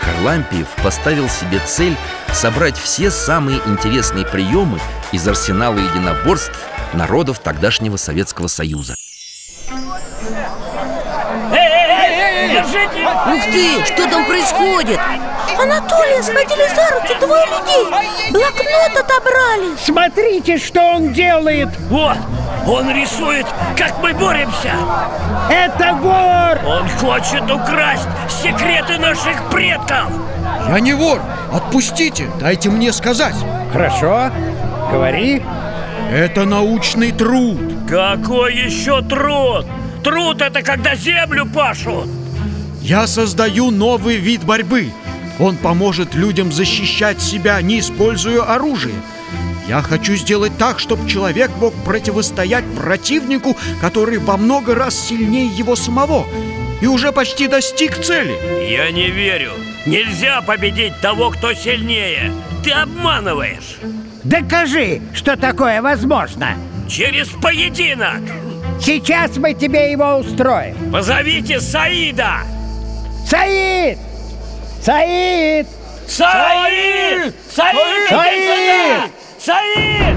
Харлампиев 0.00 0.66
поставил 0.82 1.28
себе 1.28 1.60
цель 1.66 1.96
собрать 2.32 2.76
все 2.76 3.10
самые 3.10 3.60
интересные 3.66 4.26
приемы 4.26 4.80
из 5.12 5.26
арсенала 5.26 5.78
единоборств 5.78 6.58
народов 6.92 7.38
тогдашнего 7.40 7.96
Советского 7.96 8.46
Союза. 8.46 8.94
Ух 13.26 13.42
ты, 13.52 13.84
что 13.84 14.08
там 14.08 14.26
происходит? 14.26 15.00
Анатолия 15.58 16.22
схватили 16.22 16.68
за 16.74 16.94
руки 16.94 17.14
двое 17.20 17.44
людей. 17.46 18.32
Блокнот 18.32 19.04
отобрали. 19.04 19.76
Смотрите, 19.78 20.58
что 20.58 20.82
он 20.82 21.12
делает. 21.12 21.68
Вот, 21.88 22.16
он 22.66 22.90
рисует, 22.90 23.46
как 23.76 23.98
мы 24.02 24.12
боремся. 24.12 24.72
Это 25.50 25.94
вор. 25.94 26.58
Он 26.66 26.88
хочет 26.88 27.50
украсть 27.50 28.08
секреты 28.28 28.98
наших 28.98 29.48
предков. 29.50 30.10
Я 30.68 30.80
не 30.80 30.94
вор, 30.94 31.20
отпустите, 31.52 32.28
дайте 32.40 32.70
мне 32.70 32.92
сказать. 32.92 33.36
Хорошо, 33.72 34.30
говори. 34.90 35.42
Это 36.10 36.44
научный 36.44 37.12
труд. 37.12 37.58
Какой 37.88 38.54
еще 38.54 39.02
труд? 39.02 39.66
Труд 40.04 40.40
это 40.40 40.62
когда 40.62 40.94
землю 40.94 41.46
пашут. 41.46 42.08
Я 42.80 43.08
создаю 43.08 43.72
новый 43.72 44.16
вид 44.16 44.44
борьбы 44.44 44.92
Он 45.38 45.56
поможет 45.56 46.14
людям 46.14 46.52
защищать 46.52 47.20
себя, 47.20 47.60
не 47.60 47.80
используя 47.80 48.42
оружие 48.42 48.94
я 49.68 49.82
хочу 49.82 50.14
сделать 50.14 50.56
так, 50.58 50.78
чтобы 50.78 51.08
человек 51.08 51.50
мог 51.56 51.74
противостоять 51.84 52.64
противнику, 52.76 53.56
который 53.80 54.18
во 54.18 54.36
много 54.36 54.74
раз 54.74 54.96
сильнее 54.96 55.48
его 55.48 55.74
самого 55.74 56.24
и 56.80 56.86
уже 56.86 57.10
почти 57.10 57.48
достиг 57.48 58.00
цели. 58.00 58.36
Я 58.70 58.90
не 58.92 59.10
верю. 59.10 59.52
Нельзя 59.84 60.40
победить 60.40 61.00
того, 61.00 61.30
кто 61.30 61.52
сильнее. 61.52 62.32
Ты 62.62 62.70
обманываешь. 62.70 63.78
Докажи, 64.24 65.00
что 65.14 65.36
такое 65.36 65.80
возможно 65.80 66.56
Через 66.88 67.28
поединок. 67.28 68.22
Сейчас 68.80 69.36
мы 69.36 69.54
тебе 69.54 69.92
его 69.92 70.16
устроим 70.16 70.92
Позовите 70.92 71.60
Саида. 71.60 72.42
Саид! 73.26 73.98
Саид! 74.86 75.66
Саид! 76.06 77.34
Саид! 77.52 78.08
Саид! 78.08 79.12
Саид! 79.44 80.16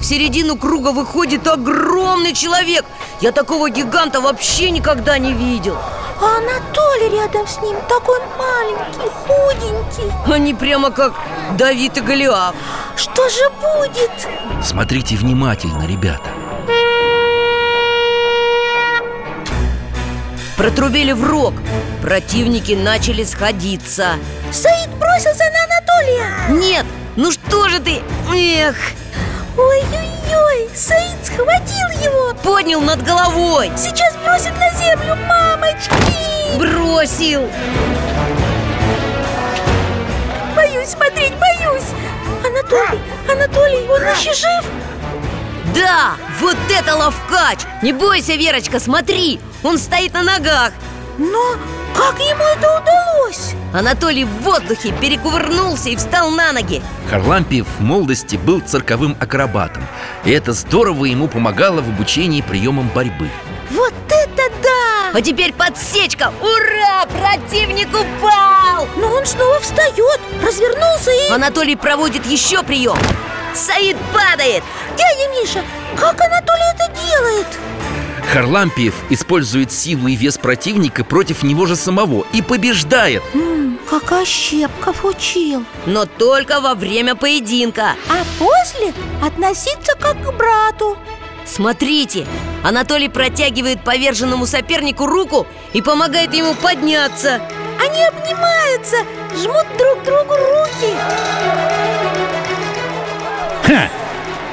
В 0.00 0.02
середину 0.02 0.56
круга 0.56 0.92
выходит 0.92 1.46
огромный 1.46 2.32
человек 2.32 2.86
Я 3.20 3.30
такого 3.30 3.68
гиганта 3.68 4.22
вообще 4.22 4.70
никогда 4.70 5.18
не 5.18 5.34
видел 5.34 5.76
А 6.18 6.38
Анатолий 6.38 7.20
рядом 7.20 7.46
с 7.46 7.60
ним 7.60 7.76
такой 7.90 8.20
маленький, 8.38 9.10
худенький 9.26 10.32
Они 10.32 10.54
прямо 10.54 10.90
как 10.90 11.12
Давид 11.58 11.98
и 11.98 12.00
Голиаф 12.00 12.54
Что 12.96 13.28
же 13.28 13.50
будет? 13.50 14.64
Смотрите 14.64 15.14
внимательно, 15.16 15.86
ребята. 15.86 16.30
Протрубили 20.56 21.12
в 21.12 21.22
рог. 21.22 21.54
Противники 22.02 22.72
начали 22.72 23.24
сходиться. 23.24 24.14
Саид 24.50 24.88
бросился 24.98 25.44
на 25.52 25.64
Анатолия. 25.64 26.60
Нет, 26.60 26.86
ну 27.16 27.30
что 27.30 27.68
же 27.68 27.78
ты? 27.78 28.00
Эх, 28.34 28.76
Ой-ой-ой, 29.58 30.68
Саид 30.74 31.16
схватил 31.24 31.88
его. 32.02 32.34
Поднял 32.42 32.80
над 32.80 33.02
головой. 33.02 33.70
Сейчас 33.76 34.14
бросит 34.24 34.52
на 34.58 34.70
землю, 34.78 35.16
мамочки. 35.26 36.58
Бросил. 36.58 37.48
Боюсь 40.54 40.88
смотреть, 40.88 41.34
боюсь. 41.34 41.84
Анатолий, 42.44 43.00
Анатолий, 43.30 43.86
он 43.88 44.00
еще 44.02 44.32
жив? 44.32 44.64
Да, 45.76 46.16
вот 46.40 46.56
это 46.70 46.96
ловкач 46.96 47.58
Не 47.82 47.92
бойся, 47.92 48.34
Верочка, 48.34 48.80
смотри 48.80 49.40
Он 49.62 49.76
стоит 49.76 50.14
на 50.14 50.22
ногах 50.22 50.72
Но 51.18 51.56
как 51.94 52.18
ему 52.18 52.42
это 52.42 52.80
удалось? 52.80 53.54
Анатолий 53.74 54.24
в 54.24 54.42
воздухе 54.42 54.92
перекувырнулся 55.00 55.90
и 55.90 55.96
встал 55.96 56.30
на 56.30 56.52
ноги 56.52 56.82
Харлампиев 57.10 57.66
в 57.78 57.82
молодости 57.82 58.36
был 58.36 58.60
цирковым 58.60 59.16
акробатом 59.20 59.86
И 60.24 60.30
это 60.30 60.54
здорово 60.54 61.04
ему 61.06 61.28
помогало 61.28 61.82
в 61.82 61.88
обучении 61.88 62.40
приемам 62.40 62.88
борьбы 62.88 63.28
Вот 63.70 63.92
это 64.08 64.50
да! 64.62 65.10
А 65.12 65.20
теперь 65.20 65.52
подсечка! 65.52 66.32
Ура! 66.40 67.06
Противник 67.06 67.88
упал! 67.88 68.88
Но 68.96 69.12
он 69.12 69.26
снова 69.26 69.60
встает, 69.60 70.20
развернулся 70.42 71.10
и... 71.10 71.30
Анатолий 71.30 71.76
проводит 71.76 72.24
еще 72.26 72.62
прием 72.62 72.98
Саид 73.56 73.96
падает. 74.12 74.62
Дядя 74.98 75.30
Миша, 75.30 75.64
как 75.98 76.20
Анатолий 76.20 76.62
это 76.74 76.92
делает? 76.94 77.46
Харлампиев 78.32 78.94
использует 79.08 79.72
силу 79.72 80.08
и 80.08 80.14
вес 80.14 80.36
противника 80.36 81.04
против 81.04 81.42
него 81.42 81.64
же 81.64 81.74
самого 81.74 82.26
и 82.34 82.42
побеждает. 82.42 83.22
М, 83.32 83.78
как 83.88 84.12
Ощепков 84.12 85.04
учил 85.04 85.64
Но 85.86 86.04
только 86.06 86.60
во 86.60 86.74
время 86.74 87.14
поединка. 87.14 87.94
А 88.10 88.24
после 88.38 88.92
относиться 89.24 89.96
как 89.98 90.20
к 90.22 90.32
брату. 90.36 90.98
Смотрите, 91.46 92.26
Анатолий 92.62 93.08
протягивает 93.08 93.82
поверженному 93.84 94.44
сопернику 94.46 95.06
руку 95.06 95.46
и 95.72 95.80
помогает 95.80 96.34
ему 96.34 96.54
подняться. 96.54 97.40
Они 97.80 98.04
обнимаются, 98.04 98.96
жмут 99.34 99.66
друг 99.78 100.02
другу 100.02 100.34
руки 100.34 102.25
Ха, 103.66 103.88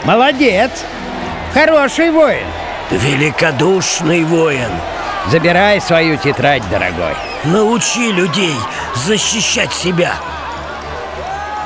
молодец. 0.05 0.71
Хороший 1.53 2.09
воин. 2.09 2.47
Великодушный 2.89 4.23
воин. 4.23 4.71
Забирай 5.29 5.79
свою 5.79 6.17
тетрадь, 6.17 6.67
дорогой. 6.69 7.15
Научи 7.43 8.11
людей 8.11 8.55
защищать 8.95 9.71
себя. 9.71 10.15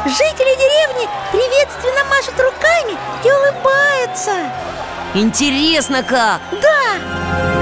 Жители 0.06 0.56
деревни 0.56 1.08
приветственно 1.32 2.04
машут 2.10 2.36
руками 2.38 2.98
и 3.24 3.32
улыбаются. 3.32 4.32
Интересно 5.14 6.04
как! 6.04 6.42
Да, 6.62 7.57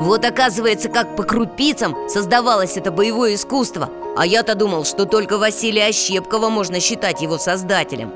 Вот 0.00 0.24
оказывается, 0.24 0.88
как 0.88 1.16
по 1.16 1.24
крупицам 1.24 1.96
создавалось 2.08 2.76
это 2.76 2.92
боевое 2.92 3.34
искусство. 3.34 3.90
А 4.16 4.24
я-то 4.24 4.54
думал, 4.54 4.84
что 4.84 5.06
только 5.06 5.38
Василия 5.38 5.86
Ощепкова 5.86 6.50
можно 6.50 6.78
считать 6.78 7.20
его 7.20 7.36
создателем. 7.36 8.12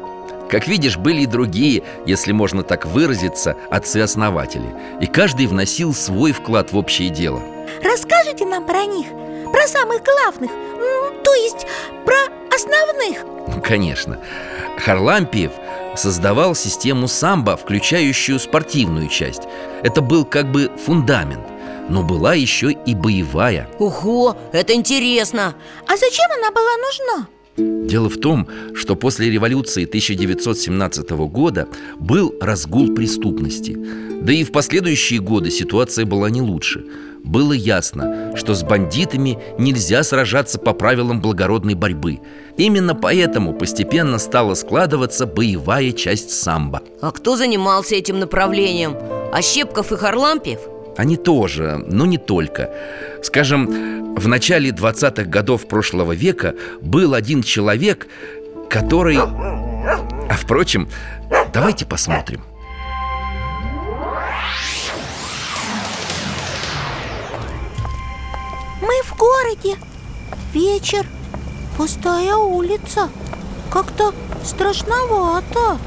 Как 0.48 0.68
видишь, 0.68 0.96
были 0.96 1.22
и 1.22 1.26
другие, 1.26 1.82
если 2.06 2.30
можно 2.30 2.62
так 2.62 2.86
выразиться, 2.86 3.56
отцы-основатели. 3.70 4.66
И 5.00 5.06
каждый 5.06 5.46
вносил 5.46 5.92
свой 5.92 6.30
вклад 6.32 6.72
в 6.72 6.76
общее 6.76 7.08
дело. 7.08 7.42
Расскажите 7.82 8.44
нам 8.44 8.64
про 8.66 8.84
них 8.84 9.06
Про 9.50 9.66
самых 9.66 10.02
главных, 10.04 10.50
то 11.24 11.34
есть 11.34 11.66
про 12.04 12.14
основных. 12.54 13.24
Ну, 13.48 13.60
Конечно. 13.60 14.20
Харлампиев 14.78 15.52
создавал 15.96 16.54
систему 16.54 17.08
самбо, 17.08 17.56
включающую 17.56 18.38
спортивную 18.38 19.08
часть. 19.08 19.42
Это 19.82 20.00
был 20.00 20.24
как 20.24 20.50
бы 20.50 20.70
фундамент 20.84 21.51
Но 21.92 22.02
была 22.02 22.32
еще 22.32 22.72
и 22.72 22.94
боевая 22.94 23.68
Ого, 23.78 24.34
это 24.52 24.72
интересно 24.72 25.54
А 25.86 25.94
зачем 25.94 26.24
она 26.38 26.50
была 26.50 26.70
нужна? 26.78 27.28
Дело 27.86 28.08
в 28.08 28.18
том, 28.18 28.48
что 28.74 28.96
после 28.96 29.28
революции 29.28 29.84
1917 29.84 31.10
года 31.10 31.68
был 31.98 32.34
разгул 32.40 32.94
преступности 32.94 33.76
Да 34.22 34.32
и 34.32 34.42
в 34.42 34.52
последующие 34.52 35.20
годы 35.20 35.50
ситуация 35.50 36.06
была 36.06 36.30
не 36.30 36.40
лучше 36.40 36.82
Было 37.24 37.52
ясно, 37.52 38.32
что 38.36 38.54
с 38.54 38.62
бандитами 38.62 39.38
нельзя 39.58 40.02
сражаться 40.02 40.58
по 40.58 40.72
правилам 40.72 41.20
благородной 41.20 41.74
борьбы 41.74 42.20
Именно 42.56 42.94
поэтому 42.94 43.52
постепенно 43.52 44.16
стала 44.16 44.54
складываться 44.54 45.26
боевая 45.26 45.92
часть 45.92 46.30
самбо 46.30 46.80
А 47.02 47.10
кто 47.10 47.36
занимался 47.36 47.96
этим 47.96 48.18
направлением? 48.18 48.96
Ощепков 49.30 49.92
и 49.92 49.96
Харлампиев? 49.96 50.71
Они 50.96 51.16
тоже, 51.16 51.82
но 51.88 52.06
не 52.06 52.18
только. 52.18 52.70
Скажем, 53.22 54.14
в 54.14 54.28
начале 54.28 54.70
20-х 54.70 55.24
годов 55.24 55.66
прошлого 55.66 56.12
века 56.12 56.54
был 56.80 57.14
один 57.14 57.42
человек, 57.42 58.06
который... 58.68 59.18
А 59.18 60.34
впрочем, 60.34 60.88
давайте 61.52 61.86
посмотрим. 61.86 62.42
Мы 68.80 69.02
в 69.04 69.16
городе. 69.16 69.76
Вечер. 70.52 71.06
Пустая 71.76 72.34
улица. 72.34 73.08
Как-то 73.70 74.12
страшновато. 74.44 75.78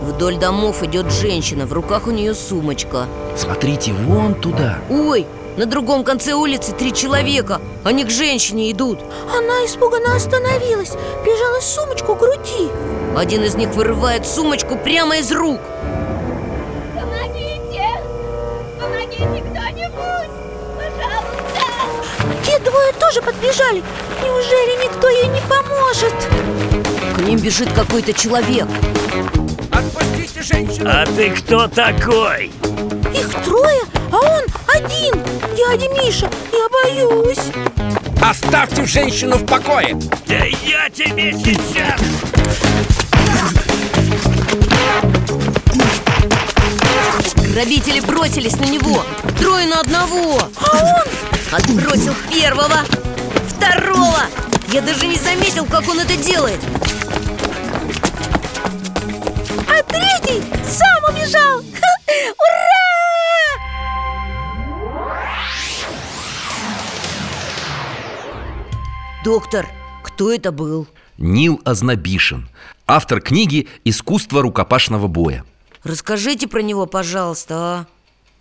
Вдоль 0.00 0.36
домов 0.38 0.82
идет 0.82 1.12
женщина, 1.12 1.66
в 1.66 1.72
руках 1.74 2.06
у 2.06 2.10
нее 2.10 2.34
сумочка 2.34 3.06
Смотрите 3.36 3.92
вон 3.92 4.34
туда 4.34 4.78
Ой, 4.88 5.26
на 5.58 5.66
другом 5.66 6.04
конце 6.04 6.32
улицы 6.32 6.72
три 6.72 6.94
человека 6.94 7.60
Они 7.84 8.04
к 8.04 8.10
женщине 8.10 8.70
идут 8.72 8.98
Она 9.36 9.66
испуганно 9.66 10.16
остановилась 10.16 10.92
Прижала 11.22 11.60
сумочку 11.60 12.14
к 12.14 12.18
груди 12.18 12.70
Один 13.14 13.44
из 13.44 13.56
них 13.56 13.74
вырывает 13.74 14.26
сумочку 14.26 14.76
прямо 14.76 15.18
из 15.18 15.30
рук 15.32 15.60
Помогите! 16.94 17.84
Помогите 18.80 19.44
кто-нибудь! 19.50 20.30
Пожалуйста! 20.78 21.62
Те 22.46 22.58
двое 22.60 22.92
тоже 22.98 23.20
подбежали 23.20 23.82
Неужели 24.22 24.82
никто 24.82 25.08
ей 25.10 25.28
не 25.28 25.42
поможет? 25.42 26.14
К 27.16 27.20
ним 27.20 27.38
бежит 27.38 27.70
какой-то 27.74 28.14
человек 28.14 28.66
Отпустите 29.72 30.42
женщину! 30.42 30.90
А 30.92 31.06
ты 31.06 31.30
кто 31.30 31.66
такой? 31.68 32.46
Их 33.14 33.44
трое, 33.44 33.80
а 34.12 34.16
он 34.16 34.44
один 34.68 35.14
Дядя 35.56 35.88
Миша, 35.90 36.30
я 36.52 36.68
боюсь 36.82 37.38
Оставьте 38.22 38.84
женщину 38.84 39.36
в 39.36 39.46
покое! 39.46 39.96
Да 40.26 40.44
я 40.44 40.88
тебе 40.90 41.32
сейчас! 41.32 42.00
Грабители 47.52 48.00
бросились 48.00 48.56
на 48.56 48.64
него 48.64 49.04
Трое 49.38 49.66
на 49.66 49.80
одного 49.80 50.40
А 50.56 50.76
он? 50.76 51.58
Отбросил 51.58 52.14
первого 52.32 52.84
Второго 53.48 54.20
Я 54.72 54.80
даже 54.80 55.06
не 55.06 55.16
заметил, 55.16 55.64
как 55.66 55.88
он 55.88 56.00
это 56.00 56.16
делает 56.16 56.60
Доктор, 69.30 69.68
кто 70.02 70.32
это 70.32 70.50
был? 70.50 70.88
Нил 71.16 71.60
Ознобишин 71.64 72.48
Автор 72.88 73.20
книги 73.20 73.68
«Искусство 73.84 74.42
рукопашного 74.42 75.06
боя» 75.06 75.44
Расскажите 75.84 76.48
про 76.48 76.62
него, 76.62 76.86
пожалуйста, 76.86 77.54
а? 77.54 77.86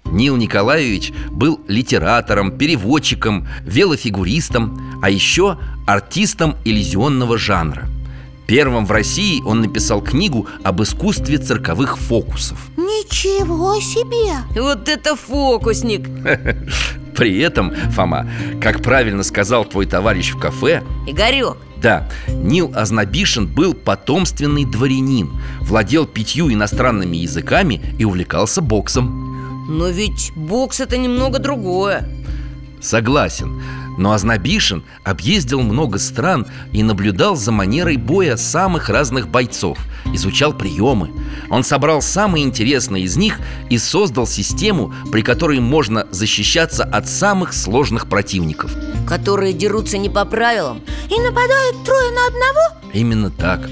Нил 0.05 0.35
Николаевич 0.35 1.13
был 1.29 1.61
литератором, 1.67 2.57
переводчиком, 2.57 3.47
велофигуристом, 3.61 4.99
а 5.03 5.11
еще 5.11 5.59
артистом 5.85 6.55
иллюзионного 6.65 7.37
жанра. 7.37 7.87
Первым 8.47 8.87
в 8.87 8.91
России 8.91 9.43
он 9.45 9.61
написал 9.61 10.01
книгу 10.01 10.47
об 10.63 10.81
искусстве 10.81 11.37
цирковых 11.37 11.99
фокусов. 11.99 12.57
Ничего 12.77 13.79
себе! 13.79 14.37
Вот 14.59 14.89
это 14.89 15.15
фокусник! 15.15 16.09
При 17.19 17.37
этом, 17.39 17.75
Фома, 17.91 18.29
как 18.61 18.81
правильно 18.81 19.23
сказал 19.23 19.65
твой 19.65 19.85
товарищ 19.85 20.31
в 20.31 20.39
кафе, 20.39 20.83
Игорек, 21.05 21.57
да, 21.75 22.07
Нил 22.29 22.71
Ознобишин 22.73 23.45
был 23.45 23.73
потомственный 23.73 24.63
дворянин, 24.63 25.29
владел 25.59 26.05
пятью 26.05 26.49
иностранными 26.49 27.17
языками 27.17 27.81
и 27.99 28.05
увлекался 28.05 28.61
боксом. 28.61 29.67
но 29.67 29.89
ведь 29.89 30.31
бокс 30.33 30.79
это 30.79 30.95
немного 30.95 31.39
другое. 31.39 32.07
Согласен, 32.79 33.61
но 33.99 34.13
Ознобишин 34.13 34.83
объездил 35.03 35.61
много 35.61 35.99
стран 35.99 36.47
и 36.71 36.81
наблюдал 36.83 37.35
за 37.35 37.51
манерой 37.51 37.97
боя 37.97 38.37
самых 38.37 38.89
разных 38.89 39.27
бойцов, 39.27 39.77
изучал 40.13 40.53
приемы. 40.53 41.11
Он 41.49 41.65
собрал 41.65 42.01
самые 42.01 42.45
интересные 42.45 43.03
из 43.03 43.17
них 43.17 43.39
и 43.69 43.77
создал 43.77 44.25
систему, 44.25 44.93
при 45.11 45.21
которой 45.21 45.59
можно 45.59 46.07
защищаться 46.11 46.85
от 46.85 47.09
самых 47.09 47.53
сложных 47.53 48.07
противников. 48.07 48.71
Которые 49.05 49.51
дерутся 49.51 49.97
не 49.97 50.09
по 50.09 50.23
правилам 50.23 50.81
И 51.09 51.19
нападают 51.19 51.83
трое 51.83 52.11
на 52.11 52.27
одного? 52.27 52.91
Именно 52.93 53.29
так. 53.31 53.69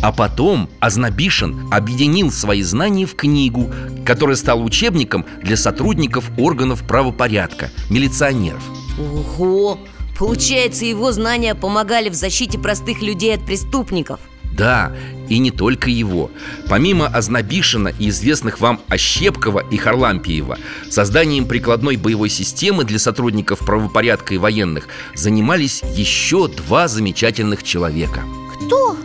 А 0.00 0.10
потом 0.10 0.70
Ознобишин 0.80 1.68
объединил 1.70 2.32
свои 2.32 2.62
знания 2.62 3.04
в 3.04 3.14
книгу, 3.14 3.70
которая 4.06 4.36
стала 4.36 4.62
учебником 4.62 5.26
для 5.42 5.58
сотрудников 5.58 6.30
органов 6.38 6.82
правопорядка, 6.86 7.70
милиционеров. 7.90 8.62
Ого! 8.98 9.78
Получается, 10.18 10.86
его 10.86 11.12
знания 11.12 11.54
помогали 11.54 12.08
в 12.08 12.14
защите 12.14 12.58
простых 12.58 13.02
людей 13.02 13.34
от 13.34 13.44
преступников. 13.44 14.20
Да, 14.56 14.90
и 15.28 15.38
не 15.38 15.50
только 15.50 15.90
его. 15.90 16.30
Помимо 16.68 17.06
Ознобишина 17.06 17.88
и 17.98 18.08
известных 18.08 18.58
вам 18.58 18.80
Ощепкова 18.88 19.62
и 19.70 19.76
Харлампиева 19.76 20.58
Созданием 20.88 21.46
прикладной 21.46 21.96
боевой 21.96 22.30
системы 22.30 22.84
для 22.84 22.98
сотрудников 22.98 23.58
правопорядка 23.58 24.34
и 24.34 24.38
военных 24.38 24.88
Занимались 25.14 25.82
еще 25.94 26.48
два 26.48 26.88
замечательных 26.88 27.62
человека. 27.64 28.22
Кто? 28.54 28.96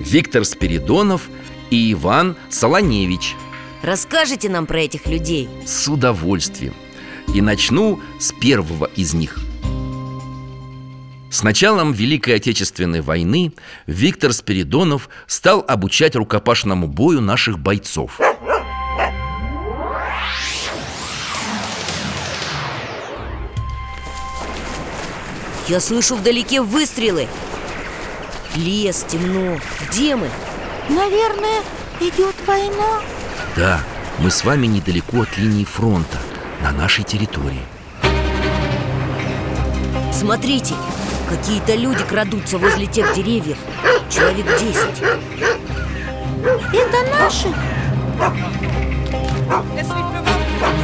Виктор 0.00 0.44
Спиридонов 0.44 1.28
и 1.70 1.92
Иван 1.92 2.36
Солоневич. 2.48 3.36
Расскажите 3.82 4.48
нам 4.48 4.66
про 4.66 4.80
этих 4.80 5.06
людей. 5.06 5.48
С 5.64 5.86
удовольствием 5.88 6.74
И 7.34 7.40
начну 7.40 8.00
с 8.18 8.32
первого 8.32 8.86
из 8.96 9.14
них. 9.14 9.38
С 11.30 11.44
началом 11.44 11.92
Великой 11.92 12.36
Отечественной 12.36 13.02
войны 13.02 13.52
Виктор 13.86 14.32
Спиридонов 14.32 15.08
стал 15.28 15.64
обучать 15.66 16.16
рукопашному 16.16 16.88
бою 16.88 17.20
наших 17.20 17.58
бойцов. 17.60 18.18
Я 25.68 25.78
слышу 25.78 26.16
вдалеке 26.16 26.62
выстрелы. 26.62 27.28
Лес, 28.56 29.06
темно. 29.08 29.56
Где 29.88 30.16
мы? 30.16 30.28
Наверное, 30.88 31.62
идет 32.00 32.34
война. 32.44 33.00
Да, 33.54 33.80
мы 34.18 34.32
с 34.32 34.44
вами 34.44 34.66
недалеко 34.66 35.22
от 35.22 35.38
линии 35.38 35.64
фронта, 35.64 36.18
на 36.62 36.72
нашей 36.72 37.04
территории. 37.04 37.62
Смотрите, 40.12 40.74
какие-то 41.30 41.74
люди 41.74 42.04
крадутся 42.04 42.58
возле 42.58 42.86
тех 42.86 43.14
деревьев 43.14 43.56
Человек 44.10 44.44
десять 44.58 45.02
Это 46.74 47.18
наши? 47.18 47.48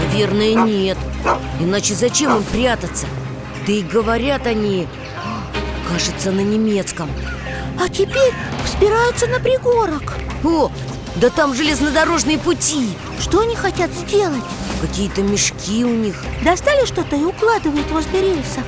Наверное, 0.09 0.55
нет 0.55 0.97
Иначе 1.61 1.95
зачем 1.95 2.37
им 2.39 2.45
прятаться? 2.45 3.07
Да 3.67 3.73
и 3.73 3.83
говорят 3.83 4.47
они 4.47 4.87
Кажется, 5.93 6.33
на 6.33 6.41
немецком 6.41 7.11
А 7.79 7.91
теперь 7.91 8.33
взбираются 8.65 9.27
на 9.27 9.39
пригорок 9.39 10.15
О, 10.45 10.71
да 11.17 11.31
там 11.31 11.55
железнодорожные 11.55 12.39
пути 12.39 12.91
Что 13.19 13.41
они 13.41 13.57
хотят 13.57 13.91
сделать? 13.93 14.43
Какие-то 14.83 15.23
мешки 15.23 15.83
у 15.83 15.95
них 15.95 16.23
Достали 16.43 16.85
что-то 16.85 17.17
и 17.17 17.25
укладывают 17.25 17.91
возле 17.91 18.21
рельсов 18.21 18.63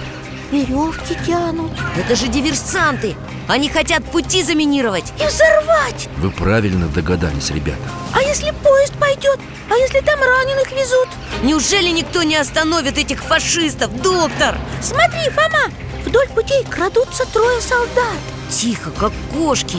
Веревки 0.51 1.15
тянут 1.27 1.73
Это 1.99 2.17
же 2.17 2.29
диверсанты 2.29 3.17
Они 3.49 3.69
хотят 3.69 4.03
пути 4.05 4.43
заминировать 4.43 5.13
И 5.21 5.27
взорвать 5.27 6.09
Вы 6.17 6.31
правильно 6.31 6.89
догадались, 6.89 7.51
ребята. 7.51 7.83
А 8.15 8.23
если 8.23 8.51
поезд 8.63 8.95
пойдет? 8.99 9.39
А 9.71 9.75
если 9.75 10.01
там 10.01 10.19
раненых 10.19 10.73
везут? 10.73 11.09
Неужели 11.43 11.91
никто 11.91 12.23
не 12.23 12.37
остановит 12.37 12.97
этих 12.97 13.23
фашистов, 13.23 13.95
доктор? 14.01 14.57
Смотри, 14.81 15.29
Фома, 15.29 15.71
вдоль 16.07 16.29
путей 16.29 16.65
крадутся 16.65 17.27
трое 17.27 17.61
солдат 17.61 18.17
Тихо, 18.51 18.91
как 18.93 19.13
кошки 19.35 19.77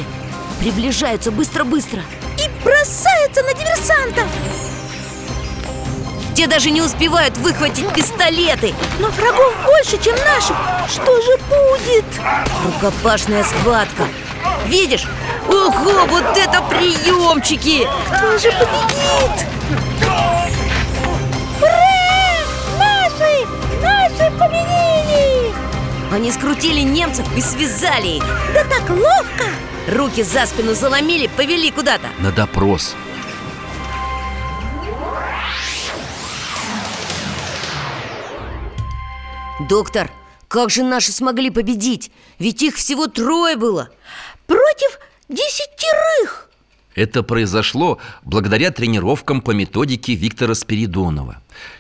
Приближаются 0.60 1.32
быстро-быстро 1.32 2.04
И 2.40 2.48
бросаются 2.64 3.44
на 3.44 3.54
диверсантов 3.54 4.26
Те 6.36 6.48
даже 6.48 6.72
не 6.72 6.82
успевают 6.82 7.36
выхватить 7.38 7.92
пистолеты 7.94 8.74
Но 9.00 9.10
врагов 9.10 9.54
больше, 9.66 10.02
чем 10.02 10.16
наших 10.16 10.56
Что 10.90 11.22
же 11.22 11.38
будет? 11.50 12.06
Рукопашная 12.66 13.44
схватка 13.44 14.06
Видишь? 14.68 15.06
Ого, 15.50 16.06
вот 16.08 16.38
это 16.38 16.62
приемчики! 16.62 17.86
Кто 18.08 18.38
же 18.38 18.52
победит? 18.52 19.46
Ура! 21.60 22.38
Наши! 22.78 23.46
Наши 23.82 24.32
победили! 24.38 25.54
Они 26.14 26.32
скрутили 26.32 26.82
немцев 26.82 27.26
и 27.36 27.42
связали 27.42 28.18
их 28.18 28.24
Да 28.54 28.64
так 28.64 28.90
ловко! 28.90 29.46
Руки 29.90 30.22
за 30.22 30.46
спину 30.46 30.76
заломили, 30.76 31.28
повели 31.36 31.72
куда-то 31.72 32.10
На 32.20 32.32
допрос. 32.32 32.96
Доктор, 39.68 40.12
как 40.48 40.70
же 40.70 40.84
наши 40.84 41.12
смогли 41.12 41.50
победить? 41.50 42.12
Ведь 42.38 42.62
их 42.62 42.76
всего 42.76 43.08
трое 43.08 43.56
было 43.56 43.90
Против 44.46 45.00
десятерых 45.28 46.49
Это 46.96 47.22
произошло 47.22 48.00
благодаря 48.24 48.72
тренировкам 48.72 49.42
по 49.42 49.52
методике 49.52 50.16
Виктора 50.16 50.56
Спиридонова. 50.56 51.38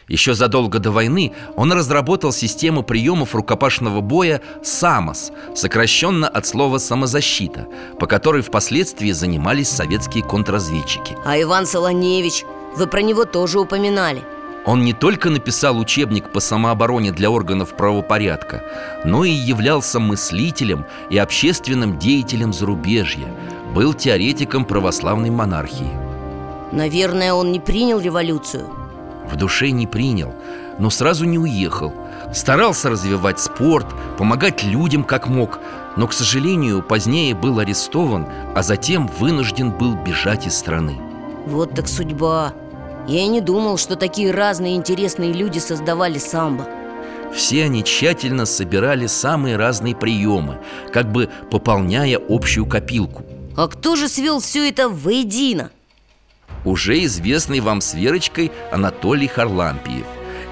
Еще 0.07 0.33
задолго 0.33 0.79
до 0.79 0.91
войны 0.91 1.33
он 1.55 1.71
разработал 1.71 2.31
систему 2.31 2.83
приемов 2.83 3.33
рукопашного 3.33 4.01
боя 4.01 4.41
«САМОС», 4.63 5.31
сокращенно 5.55 6.27
от 6.27 6.45
слова 6.45 6.77
«самозащита», 6.77 7.67
по 7.99 8.05
которой 8.05 8.41
впоследствии 8.41 9.11
занимались 9.11 9.69
советские 9.69 10.23
контрразведчики. 10.23 11.17
А 11.25 11.41
Иван 11.41 11.65
Солоневич, 11.65 12.45
вы 12.75 12.87
про 12.87 13.01
него 13.01 13.25
тоже 13.25 13.59
упоминали 13.59 14.21
Он 14.65 14.83
не 14.83 14.93
только 14.93 15.29
написал 15.29 15.79
учебник 15.79 16.31
по 16.31 16.39
самообороне 16.39 17.11
для 17.11 17.31
органов 17.31 17.75
правопорядка, 17.75 18.63
но 19.05 19.25
и 19.25 19.31
являлся 19.31 19.99
мыслителем 19.99 20.85
и 21.09 21.17
общественным 21.17 21.97
деятелем 21.97 22.53
зарубежья, 22.53 23.27
был 23.79 23.93
теоретиком 23.93 24.65
православной 24.65 25.29
монархии. 25.29 25.89
Наверное, 26.73 27.33
он 27.33 27.53
не 27.53 27.61
принял 27.61 28.01
революцию 28.01 28.67
В 29.31 29.37
душе 29.37 29.71
не 29.71 29.87
принял, 29.87 30.33
но 30.79 30.89
сразу 30.89 31.23
не 31.23 31.39
уехал. 31.39 31.93
Старался 32.33 32.89
развивать 32.89 33.39
спорт, 33.39 33.85
помогать 34.17 34.65
людям 34.65 35.05
как 35.05 35.29
мог, 35.29 35.59
но, 35.95 36.07
к 36.07 36.13
сожалению, 36.13 36.83
позднее 36.83 37.33
был 37.33 37.59
арестован, 37.59 38.27
а 38.53 38.63
затем 38.63 39.07
вынужден 39.07 39.71
был 39.71 39.95
бежать 39.95 40.45
из 40.45 40.57
страны. 40.57 40.97
Вот 41.45 41.73
так 41.73 41.87
судьба 41.87 42.51
Я 43.07 43.21
и 43.21 43.27
не 43.29 43.39
думал, 43.39 43.77
что 43.77 43.95
такие 43.95 44.31
разные 44.31 44.75
интересные 44.75 45.31
люди 45.31 45.59
создавали 45.59 46.17
самбо 46.17 46.67
Все 47.33 47.63
они 47.63 47.85
тщательно 47.85 48.45
собирали 48.45 49.07
самые 49.07 49.55
разные 49.55 49.95
приемы, 49.95 50.57
как 50.91 51.09
бы 51.13 51.29
пополняя 51.49 52.19
общую 52.27 52.65
копилку. 52.65 53.23
А 53.59 53.67
кто 53.67 53.97
же 53.97 54.07
свел 54.07 54.39
все 54.39 54.69
это 54.69 54.87
воедино? 54.87 55.69
Уже 56.63 57.03
известный 57.03 57.59
вам 57.59 57.81
с 57.81 57.93
Верочкой 57.93 58.53
Анатолий 58.71 59.27
Харлампиев. 59.27 60.05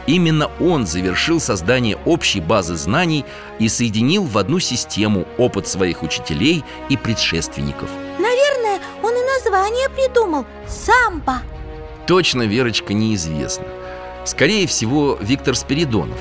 Именно 0.08 0.52
он 0.60 0.86
завершил 0.86 1.39
создание 1.39 1.96
общей 2.04 2.41
базы 2.41 2.76
знаний 2.76 3.24
и 3.60 3.70
соединил 3.70 4.24
в 4.24 4.38
одну 4.38 4.60
систему 4.60 5.26
опыт 5.38 5.70
своих 5.70 6.04
учителей 6.04 6.65
и 6.89 6.98
предшественников. 6.98 7.89
Наверное, 8.20 8.82
он 9.02 9.13
и 9.13 9.24
название 9.24 9.88
придумал 9.88 10.46
Самбо 10.67 11.38
Точно 12.08 12.41
Верочка 12.41 12.93
неизвестна. 12.93 13.67
Скорее 14.26 14.67
всего, 14.67 15.17
Виктор 15.22 15.56
Спиридонов. 15.56 16.20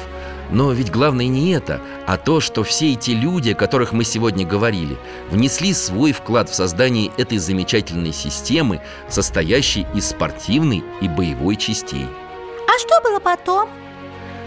Но 0.50 0.72
ведь 0.72 0.90
главное 0.90 1.26
не 1.26 1.50
это, 1.50 1.80
а 2.06 2.16
то, 2.16 2.40
что 2.40 2.62
все 2.62 2.92
эти 2.92 3.10
люди, 3.10 3.50
о 3.50 3.54
которых 3.56 3.92
мы 3.92 4.04
сегодня 4.04 4.46
говорили, 4.46 4.96
внесли 5.30 5.72
свой 5.74 6.12
вклад 6.12 6.48
в 6.48 6.54
создание 6.54 7.10
этой 7.16 7.38
замечательной 7.38 8.12
системы, 8.12 8.80
состоящей 9.08 9.86
из 9.94 10.08
спортивной 10.08 10.84
и 11.00 11.08
боевой 11.08 11.56
частей. 11.56 12.06
А 12.68 12.78
что 12.78 13.00
было 13.02 13.18
потом? 13.18 13.68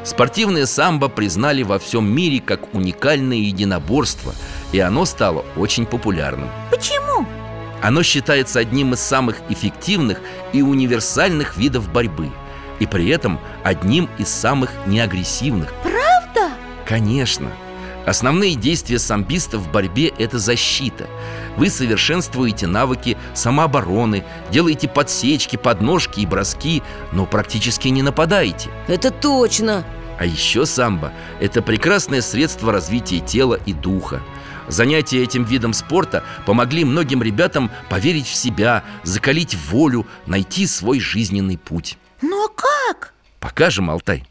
Спортивное 0.05 0.65
самбо 0.65 1.09
признали 1.09 1.63
во 1.63 1.77
всем 1.77 2.09
мире 2.09 2.39
как 2.39 2.73
уникальное 2.73 3.37
единоборство, 3.37 4.33
и 4.71 4.79
оно 4.79 5.03
стало 5.05 5.45
очень 5.57 5.85
популярным. 5.85 6.49
Почему? 6.71 7.27
Оно 7.81 8.03
считается 8.03 8.59
одним 8.59 8.93
из 8.93 8.99
самых 8.99 9.37
эффективных 9.49 10.19
и 10.53 10.61
универсальных 10.61 11.57
видов 11.57 11.91
борьбы, 11.91 12.29
и 12.79 12.85
при 12.85 13.09
этом 13.09 13.39
одним 13.63 14.09
из 14.17 14.29
самых 14.29 14.71
неагрессивных. 14.87 15.73
Правда? 15.83 16.53
Конечно. 16.85 17.49
Основные 18.05 18.55
действия 18.55 18.97
самбиста 18.97 19.59
в 19.59 19.71
борьбе– 19.71 20.07
это 20.17 20.39
защита. 20.39 21.07
Вы 21.57 21.69
совершенствуете 21.69 22.65
навыки 22.65 23.17
самообороны, 23.35 24.23
делаете 24.49 24.87
подсечки, 24.87 25.57
подножки 25.57 26.21
и 26.21 26.25
броски, 26.25 26.81
но 27.11 27.25
практически 27.25 27.89
не 27.89 28.01
нападаете. 28.01 28.69
Это 28.87 29.11
точно 29.11 29.83
А 30.17 30.25
еще 30.25 30.65
самбо– 30.65 31.11
это 31.39 31.61
прекрасное 31.61 32.21
средство 32.21 32.71
развития 32.71 33.19
тела 33.19 33.59
и 33.65 33.73
духа. 33.73 34.21
Занятия 34.67 35.23
этим 35.23 35.43
видом 35.43 35.73
спорта 35.73 36.23
помогли 36.45 36.85
многим 36.85 37.21
ребятам 37.21 37.69
поверить 37.89 38.27
в 38.27 38.35
себя, 38.35 38.83
закалить 39.03 39.55
волю, 39.69 40.07
найти 40.25 40.67
свой 40.67 40.99
жизненный 40.99 41.57
путь. 41.57 41.97
Но 42.21 42.49
как? 42.49 43.13
Покажем, 43.39 43.89
Алтай. 43.89 44.25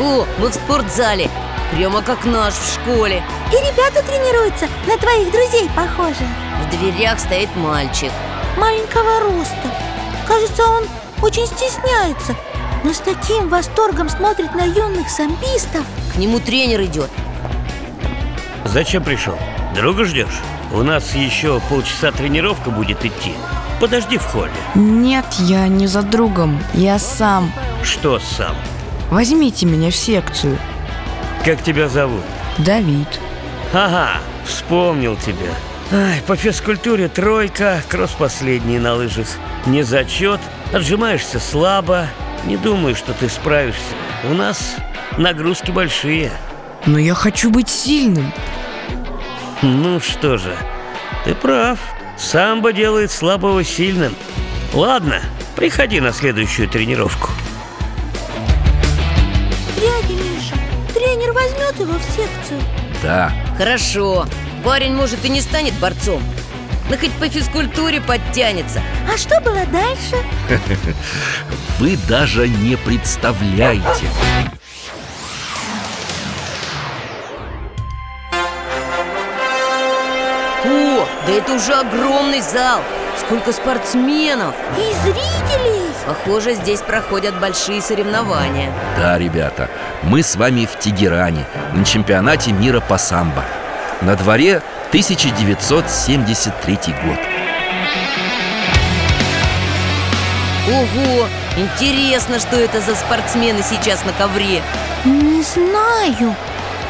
О, 0.00 0.26
мы 0.38 0.48
в 0.48 0.54
спортзале. 0.54 1.30
Прямо 1.70 2.02
как 2.02 2.24
наш 2.24 2.54
в 2.54 2.74
школе. 2.74 3.22
И 3.52 3.54
ребята 3.54 4.02
тренируются, 4.02 4.66
на 4.88 4.96
твоих 4.98 5.30
друзей 5.30 5.70
похожи. 5.76 6.26
В 6.64 6.70
дверях 6.70 7.20
стоит 7.20 7.54
мальчик. 7.54 8.10
Маленького 8.58 9.20
роста. 9.20 9.70
Кажется, 10.26 10.66
он 10.66 10.84
очень 11.22 11.46
стесняется 11.46 12.34
Но 12.82 12.92
с 12.92 12.98
таким 12.98 13.48
восторгом 13.48 14.08
смотрит 14.08 14.52
на 14.54 14.64
юных 14.64 15.08
самбистов. 15.08 15.84
К 16.12 16.16
нему 16.16 16.40
тренер 16.40 16.82
идет 16.82 17.10
Зачем 18.64 19.02
пришел? 19.02 19.38
Друга 19.74 20.04
ждешь? 20.04 20.40
У 20.72 20.82
нас 20.82 21.14
еще 21.14 21.60
полчаса 21.68 22.12
тренировка 22.12 22.70
будет 22.70 23.04
идти. 23.04 23.34
Подожди 23.80 24.18
в 24.18 24.24
холле. 24.24 24.52
Нет, 24.74 25.24
я 25.38 25.66
не 25.68 25.86
за 25.86 26.02
другом, 26.02 26.62
я 26.74 26.98
сам. 26.98 27.50
Что 27.82 28.18
сам? 28.18 28.54
Возьмите 29.10 29.66
меня 29.66 29.90
в 29.90 29.96
секцию. 29.96 30.58
Как 31.44 31.62
тебя 31.62 31.88
зовут? 31.88 32.22
Давид. 32.58 33.08
Ага, 33.72 34.18
вспомнил 34.44 35.16
тебя. 35.16 35.50
Ай, 35.92 36.20
по 36.26 36.36
физкультуре 36.36 37.08
тройка, 37.08 37.82
кросс 37.88 38.10
последний 38.10 38.78
на 38.78 38.94
лыжах. 38.94 39.26
Не 39.66 39.82
зачет, 39.82 40.40
отжимаешься 40.72 41.40
слабо. 41.40 42.06
Не 42.44 42.56
думаю, 42.56 42.94
что 42.94 43.12
ты 43.12 43.28
справишься. 43.28 43.80
У 44.30 44.34
нас 44.34 44.76
нагрузки 45.16 45.70
большие 45.70 46.30
Но 46.86 46.98
я 46.98 47.14
хочу 47.14 47.50
быть 47.50 47.68
сильным. 47.68 48.32
Ну 49.62 50.00
что 50.00 50.38
же, 50.38 50.56
ты 51.24 51.34
прав. 51.34 51.78
Самбо 52.16 52.72
делает 52.72 53.10
слабого 53.10 53.64
сильным. 53.64 54.14
Ладно, 54.74 55.20
приходи 55.56 56.00
на 56.00 56.12
следующую 56.12 56.68
тренировку. 56.68 57.30
Дядя 59.76 60.14
Миша, 60.14 60.54
тренер 60.92 61.32
возьмет 61.32 61.80
его 61.80 61.94
в 61.98 62.02
секцию? 62.02 62.60
Да, 63.02 63.32
Хорошо, 63.56 64.26
парень 64.64 64.94
может 64.94 65.24
и 65.24 65.28
не 65.28 65.40
станет 65.40 65.74
борцом 65.74 66.22
Но 66.88 66.96
хоть 66.96 67.12
по 67.12 67.28
физкультуре 67.28 68.00
подтянется. 68.00 68.82
А 69.12 69.16
что 69.18 69.40
было 69.40 69.64
дальше? 69.66 70.16
вы 71.78 71.98
даже 72.08 72.48
не 72.48 72.76
представляете. 72.76 74.06
О, 80.64 81.06
да 81.26 81.32
это 81.32 81.54
уже 81.54 81.72
огромный 81.72 82.40
зал. 82.42 82.80
Сколько 83.18 83.52
спортсменов. 83.52 84.54
И 84.76 84.92
зрителей. 85.02 85.90
Похоже, 86.06 86.54
здесь 86.54 86.80
проходят 86.80 87.38
большие 87.38 87.80
соревнования. 87.80 88.72
Да, 88.98 89.16
ребята, 89.18 89.68
мы 90.02 90.22
с 90.22 90.36
вами 90.36 90.66
в 90.66 90.78
Тегеране 90.78 91.44
на 91.72 91.84
чемпионате 91.84 92.52
мира 92.52 92.80
по 92.80 92.98
самбо. 92.98 93.44
На 94.02 94.16
дворе 94.16 94.62
1973 94.88 96.78
год. 97.04 97.18
Ого, 100.68 101.26
интересно, 101.56 102.38
что 102.38 102.56
это 102.56 102.80
за 102.80 102.94
спортсмены 102.94 103.62
сейчас 103.62 104.04
на 104.04 104.12
ковре. 104.12 104.62
Не 105.04 105.42
знаю, 105.42 106.34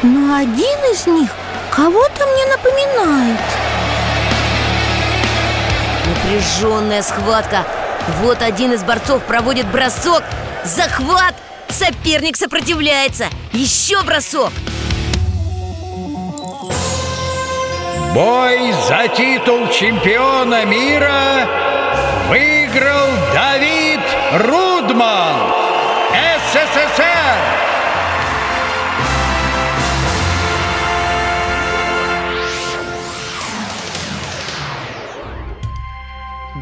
но 0.03 0.35
один 0.35 0.79
из 0.93 1.07
них 1.07 1.31
кого-то 1.71 2.27
мне 2.27 2.45
напоминает 2.47 3.39
Напряженная 6.31 7.01
схватка 7.01 7.65
Вот 8.21 8.41
один 8.41 8.71
из 8.71 8.85
борцов 8.85 9.21
проводит 9.23 9.67
бросок 9.67 10.23
Захват! 10.63 11.35
Соперник 11.67 12.37
сопротивляется 12.37 13.25
Еще 13.51 14.01
бросок 14.03 14.49
Бой 18.13 18.73
за 18.87 19.09
титул 19.09 19.67
чемпиона 19.67 20.63
мира 20.63 21.49
выиграл 22.29 23.09
Давид 23.33 23.99
Рудман, 24.31 25.35
СССР. 26.53 27.10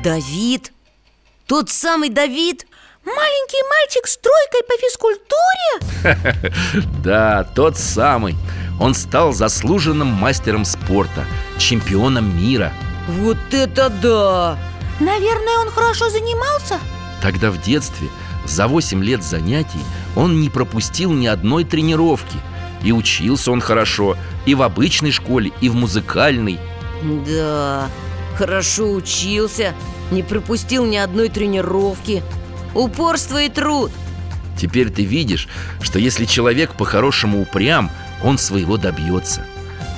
Давид? 0.02 0.72
Тот 1.46 1.70
самый 1.70 2.10
Давид? 2.10 2.66
Маленький 3.06 3.64
мальчик 3.70 4.08
с 4.08 4.18
тройкой 4.18 4.62
по 4.68 4.78
физкультуре? 4.78 6.52
Да, 7.04 7.44
тот 7.44 7.78
самый 7.78 8.36
Он 8.80 8.94
стал 8.94 9.34
заслуженным 9.34 10.08
мастером 10.08 10.64
спорта 10.66 11.26
Чемпионом 11.58 12.38
мира 12.38 12.72
Вот 13.08 13.38
это 13.52 13.90
да! 13.90 14.58
Наверное, 15.00 15.60
он 15.60 15.70
хорошо 15.72 16.10
занимался? 16.10 16.80
Тогда 17.22 17.52
в 17.52 17.62
детстве, 17.62 18.10
за 18.46 18.68
8 18.68 19.04
лет 19.04 19.24
занятий 19.24 19.82
Он 20.16 20.40
не 20.40 20.50
пропустил 20.50 21.12
ни 21.12 21.26
одной 21.28 21.64
тренировки 21.64 22.38
И 22.84 22.92
учился 22.92 23.52
он 23.52 23.62
хорошо 23.62 24.18
И 24.46 24.56
в 24.56 24.62
обычной 24.62 25.12
школе, 25.12 25.52
и 25.62 25.70
в 25.70 25.76
музыкальной 25.76 26.60
Да, 27.28 27.90
хорошо 28.40 28.94
учился 28.94 29.76
Не 30.12 30.24
пропустил 30.24 30.86
ни 30.86 30.96
одной 30.96 31.28
тренировки. 31.28 32.24
Упорство 32.74 33.42
и 33.44 33.50
труд. 33.50 33.92
Теперь 34.58 34.90
ты 34.90 35.04
видишь, 35.04 35.48
что 35.82 36.00
если 36.00 36.26
человек 36.26 36.74
по-хорошему 36.74 37.42
упрям, 37.42 37.92
он 38.24 38.38
своего 38.38 38.78
добьется. 38.78 39.46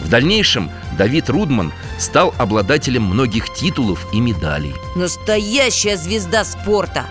В 0.03 0.09
дальнейшем 0.09 0.71
Давид 0.97 1.29
Рудман 1.29 1.71
стал 1.99 2.33
обладателем 2.37 3.03
многих 3.03 3.53
титулов 3.53 4.07
и 4.11 4.19
медалей. 4.19 4.73
Настоящая 4.95 5.97
звезда 5.97 6.43
спорта. 6.43 7.05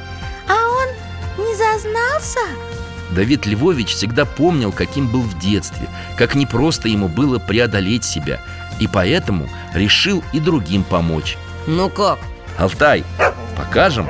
А 0.48 0.54
он 0.54 1.44
не 1.44 1.54
зазнался? 1.54 2.40
Давид 3.10 3.46
Львович 3.46 3.94
всегда 3.94 4.24
помнил, 4.24 4.72
каким 4.72 5.08
был 5.08 5.22
в 5.22 5.36
детстве 5.40 5.88
Как 6.16 6.36
непросто 6.36 6.88
ему 6.88 7.08
было 7.08 7.38
преодолеть 7.38 8.04
себя 8.04 8.40
И 8.80 8.88
поэтому 8.88 9.48
решил 9.74 10.24
и 10.32 10.40
другим 10.40 10.82
помочь 10.82 11.36
Ну 11.66 11.88
как? 11.90 12.18
Алтай, 12.58 13.04
покажем? 13.56 14.08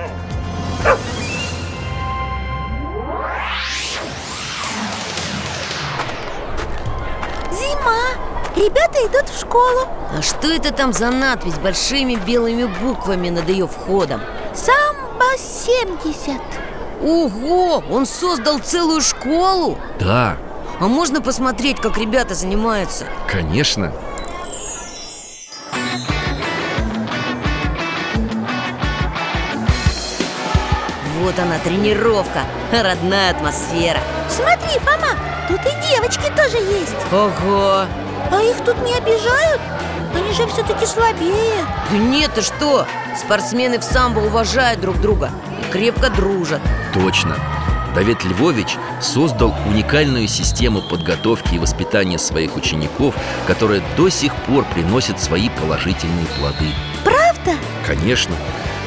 Зима 7.52 8.00
Ребята 8.56 8.98
идут 9.06 9.28
в 9.28 9.38
школу 9.40 9.88
А 10.16 10.22
что 10.22 10.48
это 10.48 10.72
там 10.72 10.92
за 10.92 11.10
надпись 11.10 11.58
большими 11.58 12.14
белыми 12.14 12.64
буквами 12.64 13.30
над 13.30 13.48
ее 13.48 13.66
входом? 13.66 14.20
Самбо-70 14.54 16.40
Ого! 17.02 17.82
Он 17.90 18.04
создал 18.06 18.58
целую 18.58 19.00
школу? 19.00 19.78
Да, 19.98 20.36
А 20.78 20.86
можно 20.86 21.20
посмотреть, 21.22 21.80
как 21.80 21.96
ребята 21.98 22.34
занимаются? 22.34 23.06
конечно 23.30 23.92
Вот 31.30 31.38
она, 31.38 31.60
тренировка, 31.60 32.40
родная 32.72 33.30
атмосфера 33.30 34.00
Смотри, 34.28 34.80
Фома, 34.80 35.16
тут 35.46 35.60
и 35.60 35.88
девочки 35.88 36.28
тоже 36.34 36.56
есть 36.56 36.96
Ого! 37.12 37.84
А 38.32 38.42
их 38.42 38.56
тут 38.64 38.76
не 38.84 38.94
обижают? 38.94 39.60
Они 40.12 40.32
же 40.32 40.48
все-таки 40.48 40.84
слабее 40.86 41.64
Да 41.88 41.96
нет, 41.96 42.32
ты 42.34 42.42
что? 42.42 42.84
Спортсмены 43.16 43.78
в 43.78 43.84
самбо 43.84 44.18
уважают 44.18 44.80
друг 44.80 45.00
друга 45.00 45.30
и 45.60 45.72
крепко 45.72 46.10
дружат 46.10 46.60
Точно 46.92 47.36
Давид 47.94 48.24
Львович 48.24 48.76
создал 49.00 49.54
уникальную 49.66 50.26
систему 50.26 50.82
подготовки 50.82 51.54
и 51.54 51.58
воспитания 51.58 52.18
своих 52.18 52.56
учеников, 52.56 53.14
которая 53.46 53.82
до 53.96 54.08
сих 54.08 54.34
пор 54.34 54.64
приносит 54.74 55.20
свои 55.20 55.48
положительные 55.48 56.26
плоды. 56.40 56.70
Правда? 57.04 57.52
Конечно, 57.86 58.34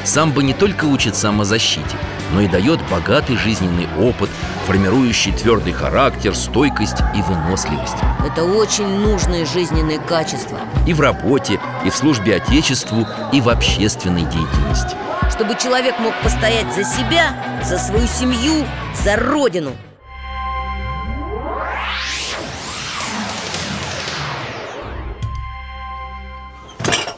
самбо 0.04 0.42
не 0.42 0.52
только 0.52 0.84
учит 0.84 1.16
самозащите, 1.16 1.96
но 2.32 2.40
и 2.40 2.48
дает 2.48 2.80
богатый 2.90 3.36
жизненный 3.36 3.88
опыт, 3.98 4.30
формирующий 4.66 5.32
твердый 5.32 5.72
характер, 5.72 6.34
стойкость 6.34 7.00
и 7.14 7.22
выносливость. 7.22 7.96
Это 8.26 8.44
очень 8.44 8.86
нужные 8.86 9.44
жизненные 9.44 9.98
качества 9.98 10.58
И 10.86 10.94
в 10.94 11.00
работе, 11.00 11.60
и 11.84 11.90
в 11.90 11.94
службе 11.94 12.36
Отечеству, 12.36 13.06
и 13.32 13.40
в 13.40 13.48
общественной 13.48 14.22
деятельности. 14.22 14.96
Чтобы 15.30 15.56
человек 15.56 15.98
мог 15.98 16.14
постоять 16.22 16.72
за 16.74 16.84
себя, 16.84 17.34
за 17.62 17.78
свою 17.78 18.06
семью, 18.06 18.66
за 19.02 19.16
родину 19.16 19.72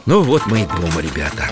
Ну 0.05 0.21
вот 0.21 0.45
мы 0.45 0.61
и 0.61 0.65
дома, 0.65 1.01
ребята. 1.01 1.49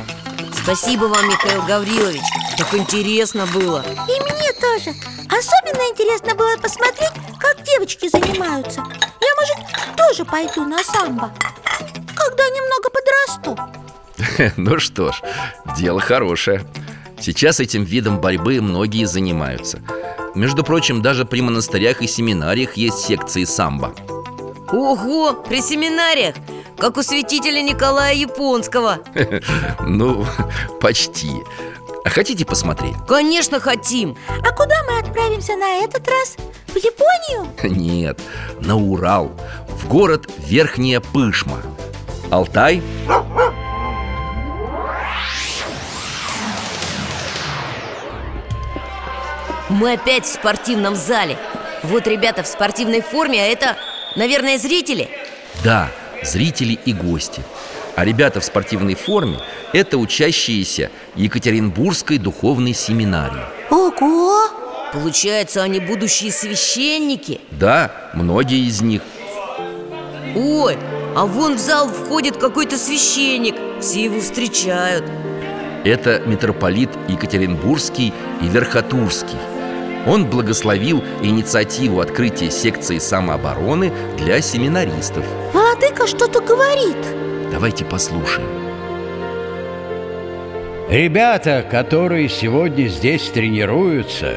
Спасибо 0.64 1.04
вам, 1.06 1.28
Михаил 1.28 1.62
Гаврилович 1.64 2.22
Так 2.58 2.74
интересно 2.74 3.46
было. 3.48 3.84
И 4.08 4.22
мне 4.22 4.52
тоже. 4.54 4.96
Особенно 5.28 5.84
интересно 5.92 6.36
было 6.36 6.56
посмотреть, 6.58 7.12
как 7.40 7.62
девочки 7.64 8.08
занимаются. 8.08 8.82
Я, 8.82 9.28
может, 9.40 9.98
тоже 9.98 10.24
пойду 10.26 10.64
на 10.66 10.84
самбо 10.84 11.32
Когда 12.16 12.44
немного 12.50 12.90
подрасту. 12.90 14.54
Ну 14.58 14.80
что 14.80 15.12
ж, 15.12 15.22
дело 15.78 16.00
хорошее. 16.00 16.66
Сейчас 17.20 17.60
этим 17.60 17.84
видом 17.84 18.20
борьбы 18.20 18.62
многие 18.62 19.06
занимаются. 19.06 19.80
Между 20.36 20.64
прочим, 20.64 21.02
даже 21.02 21.26
при 21.26 21.42
монастырях 21.42 22.02
и 22.02 22.08
семинариях 22.08 22.76
есть 22.76 23.00
секции 23.00 23.46
самбо. 23.46 23.94
Ого, 24.72 25.34
при 25.34 25.62
семинариях 25.62 26.36
Как 26.78 26.98
у 26.98 27.04
святителя 27.04 27.62
Николая 27.62 28.14
Японского. 28.16 29.00
Ну, 29.86 30.26
почти 30.82 31.32
А 32.06 32.10
хотите 32.10 32.46
посмотреть? 32.46 32.94
Конечно, 33.08 33.60
хотим 33.60 34.16
А 34.30 34.52
куда 34.54 34.76
мы 34.84 35.00
отправимся 35.00 35.56
на 35.56 35.84
этот 35.84 36.08
раз? 36.08 36.38
В 36.68 36.76
Японию? 36.76 37.52
Нет, 37.64 38.20
на 38.62 38.78
Урал 38.78 39.32
В 39.68 39.88
город 39.88 40.30
Верхняя 40.38 41.00
Пышма 41.00 41.58
Алтай? 42.30 42.84
Мы 49.70 49.94
опять 49.94 50.26
в 50.26 50.32
спортивном 50.32 50.96
зале 50.96 51.38
Вот 51.82 52.06
ребята 52.06 52.44
в 52.44 52.48
спортивной 52.48 53.02
форме, 53.02 53.42
а 53.42 53.46
это, 53.48 53.78
наверное, 54.16 54.60
зрители 54.60 55.10
Да, 55.64 55.90
зрители 56.22 56.74
и 56.86 56.94
гости 56.94 57.42
А 57.96 58.04
ребята 58.04 58.42
в 58.42 58.46
спортивной 58.46 58.96
форме– 58.96 59.40
это 59.74 59.98
учащиеся 59.98 60.92
Екатеринбургской 61.16 62.18
духовной 62.18 62.74
семинарии. 62.74 63.44
Ого! 63.70 64.50
Получается, 64.92 65.64
они 65.64 65.80
будущие 65.80 66.32
священники? 66.32 67.40
Да, 67.52 67.92
многие 68.14 68.68
из 68.68 68.82
них. 68.82 69.02
Ой, 70.36 70.78
а 71.16 71.26
вон 71.26 71.56
в 71.56 71.60
зал 71.60 71.88
входит 71.88 72.36
какой-то 72.36 72.78
священник. 72.78 73.56
Все 73.80 74.04
его 74.04 74.20
встречают. 74.20 75.06
Это 75.86 76.22
митрополит 76.26 76.90
Екатеринбургский 77.08 78.14
и 78.42 78.48
Верхотурский. 78.48 79.38
Он 80.06 80.26
благословил 80.26 81.04
инициативу 81.22 82.02
открытия 82.02 82.52
секции 82.52 83.00
самообороны 83.00 83.92
для 84.18 84.42
семинаристов. 84.42 85.26
Владыка 85.54 86.08
что-то 86.08 86.42
говорит 86.42 86.98
Давайте 87.56 87.86
послушаем 87.86 88.50
Ребята, 90.90 91.64
которые 91.72 92.28
сегодня 92.28 92.88
здесь 92.88 93.30
тренируются, 93.30 94.34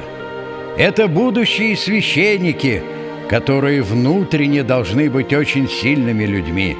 это 0.78 1.08
будущие 1.08 1.76
священники, 1.76 2.80
которые 3.28 3.82
внутренне 3.82 4.62
должны 4.62 5.10
быть 5.10 5.32
очень 5.32 5.68
сильными 5.68 6.22
людьми. 6.26 6.76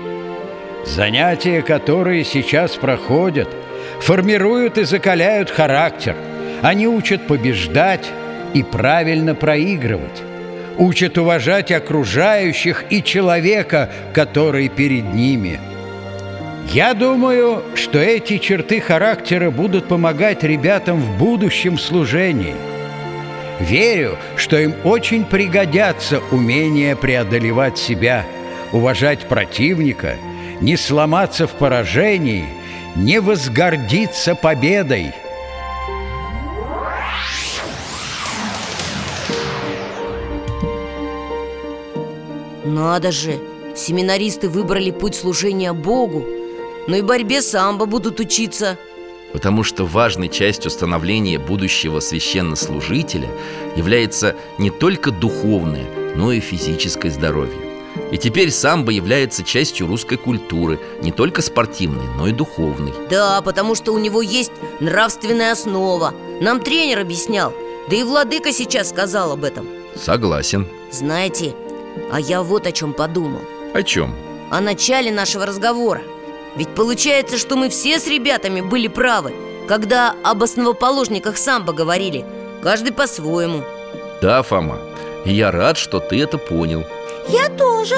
Занятия, 0.86 1.60
которые 1.60 2.22
сейчас 2.22 2.76
проходят, 2.76 3.48
формируют 4.00 4.78
и 4.78 4.84
закаляют 4.84 5.50
характер. 5.50 6.14
Они 6.62 6.86
учат 6.86 7.26
побеждать 7.26 8.08
и 8.54 8.62
правильно 8.62 9.34
проигрывать. 9.34 10.22
Учат 10.76 11.18
уважать 11.18 11.72
окружающих 11.72 12.84
и 12.90 13.02
человека, 13.02 13.90
который 14.14 14.68
перед 14.68 15.12
ними– 15.12 15.58
я 16.72 16.92
думаю, 16.92 17.62
что 17.74 17.98
эти 17.98 18.36
черты 18.36 18.80
характера 18.80 19.50
будут 19.50 19.88
помогать 19.88 20.42
ребятам 20.42 21.00
в 21.00 21.16
будущем 21.16 21.78
служении. 21.78 22.54
Верю, 23.58 24.18
что 24.36 24.58
им 24.58 24.74
очень 24.84 25.24
пригодятся 25.24 26.20
умения 26.30 26.94
преодолевать 26.94 27.78
себя, 27.78 28.26
уважать 28.72 29.20
противника, 29.20 30.16
не 30.60 30.76
сломаться 30.76 31.46
в 31.46 31.52
поражении, 31.52 32.44
не 32.94 33.18
возгордиться 33.20 34.34
победой. 34.34 35.12
Надо 42.64 43.10
же, 43.10 43.38
семинаристы 43.74 44.50
выбрали 44.50 44.90
путь 44.90 45.14
служения 45.14 45.72
Богу 45.72 46.37
Но 46.88 46.96
и 46.96 47.02
борьбе 47.02 47.42
самбо 47.42 47.84
будут 47.84 48.18
учиться. 48.18 48.78
Потому 49.32 49.62
что 49.62 49.84
важной 49.84 50.30
частью 50.30 50.70
становления 50.70 51.38
будущего 51.38 52.00
священнослужителя 52.00 53.28
является 53.76 54.34
не 54.56 54.70
только 54.70 55.10
духовное, 55.10 55.84
но 56.16 56.32
и 56.32 56.40
физическое 56.40 57.10
здоровье. 57.10 57.60
И 58.10 58.16
теперь 58.16 58.50
самбо 58.50 58.90
является 58.90 59.42
частью 59.42 59.86
русской 59.86 60.16
культуры 60.16 60.80
Не 61.02 61.12
только 61.12 61.42
спортивной, 61.42 62.06
но 62.16 62.26
и 62.26 62.32
духовной. 62.32 62.94
Да, 63.10 63.42
потому 63.42 63.74
что 63.74 63.92
у 63.92 63.98
него 63.98 64.22
есть 64.22 64.52
нравственная 64.80 65.52
основа. 65.52 66.14
Нам 66.40 66.60
тренер 66.60 67.00
объяснял 67.00 67.52
Да 67.90 67.96
и 67.96 68.02
Владыка 68.02 68.52
сейчас 68.52 68.90
сказал 68.90 69.32
об 69.32 69.44
этом. 69.44 69.66
Согласен. 69.94 70.66
Знаете, 70.90 71.54
а 72.10 72.18
я 72.18 72.42
вот 72.42 72.66
о 72.66 72.72
чем 72.72 72.94
подумал. 72.94 73.42
О 73.74 73.82
чем? 73.82 74.14
О 74.48 74.60
начале 74.62 75.10
нашего 75.12 75.44
разговора 75.44 76.00
Ведь 76.56 76.74
получается, 76.74 77.38
что 77.38 77.56
мы 77.56 77.68
все 77.68 77.98
с 77.98 78.06
ребятами 78.06 78.60
были 78.60 78.88
правы 78.88 79.34
Когда 79.68 80.14
об 80.24 80.42
основоположниках 80.42 81.36
самбо 81.36 81.72
говорили 81.72 82.24
Каждый 82.62 82.92
по-своему. 82.92 83.62
Да, 84.20 84.42
Фома, 84.42 84.78
я 85.24 85.50
рад, 85.50 85.76
что 85.78 86.00
ты 86.00 86.20
это 86.20 86.38
понял. 86.38 86.84
Я 87.28 87.48
тоже. 87.50 87.96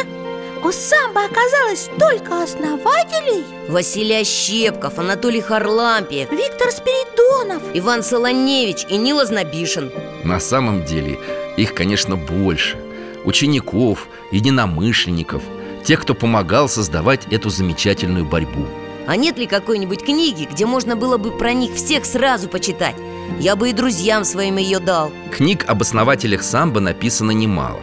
У 0.63 0.71
самбо 0.71 1.25
оказалось 1.25 1.85
столько 1.85 2.43
основателей. 2.43 3.45
Василий 3.69 4.21
Ощепков, 4.21 4.99
Анатолий 4.99 5.41
Харлампиев 5.41 6.31
Виктор 6.31 6.71
Спиридонов. 6.71 7.63
Иван 7.73 8.03
Солоневич 8.03 8.85
и 8.91 8.99
Нила 8.99 9.25
Знобишин 9.25 9.91
На 10.25 10.39
самом 10.39 10.85
деле 10.85 11.19
их, 11.57 11.75
конечно, 11.75 12.17
больше. 12.17 12.77
Учеников, 13.25 14.09
единомышленников 14.31 15.43
Тех, 15.85 16.01
кто 16.03 16.15
помогал 16.15 16.69
создавать 16.69 17.27
эту 17.31 17.51
замечательную 17.51 18.25
борьбу. 18.25 18.67
А 19.07 19.17
нет 19.17 19.39
ли 19.39 19.47
какой-нибудь 19.47 20.03
книги, 20.03 20.47
где 20.51 20.67
можно 20.67 20.95
было 20.95 21.17
бы 21.17 21.33
про 21.33 21.53
них 21.53 21.75
всех 21.75 22.05
сразу 22.05 22.49
почитать? 22.49 22.95
Я 23.39 23.57
бы 23.57 23.71
и 23.71 23.73
друзьям 23.73 24.25
своим 24.25 24.57
ее 24.59 24.79
дал. 24.79 25.11
Книг 25.37 25.65
об 25.67 25.83
основателях 25.83 26.43
самбо 26.43 26.81
написано 26.81 27.31
немало. 27.31 27.81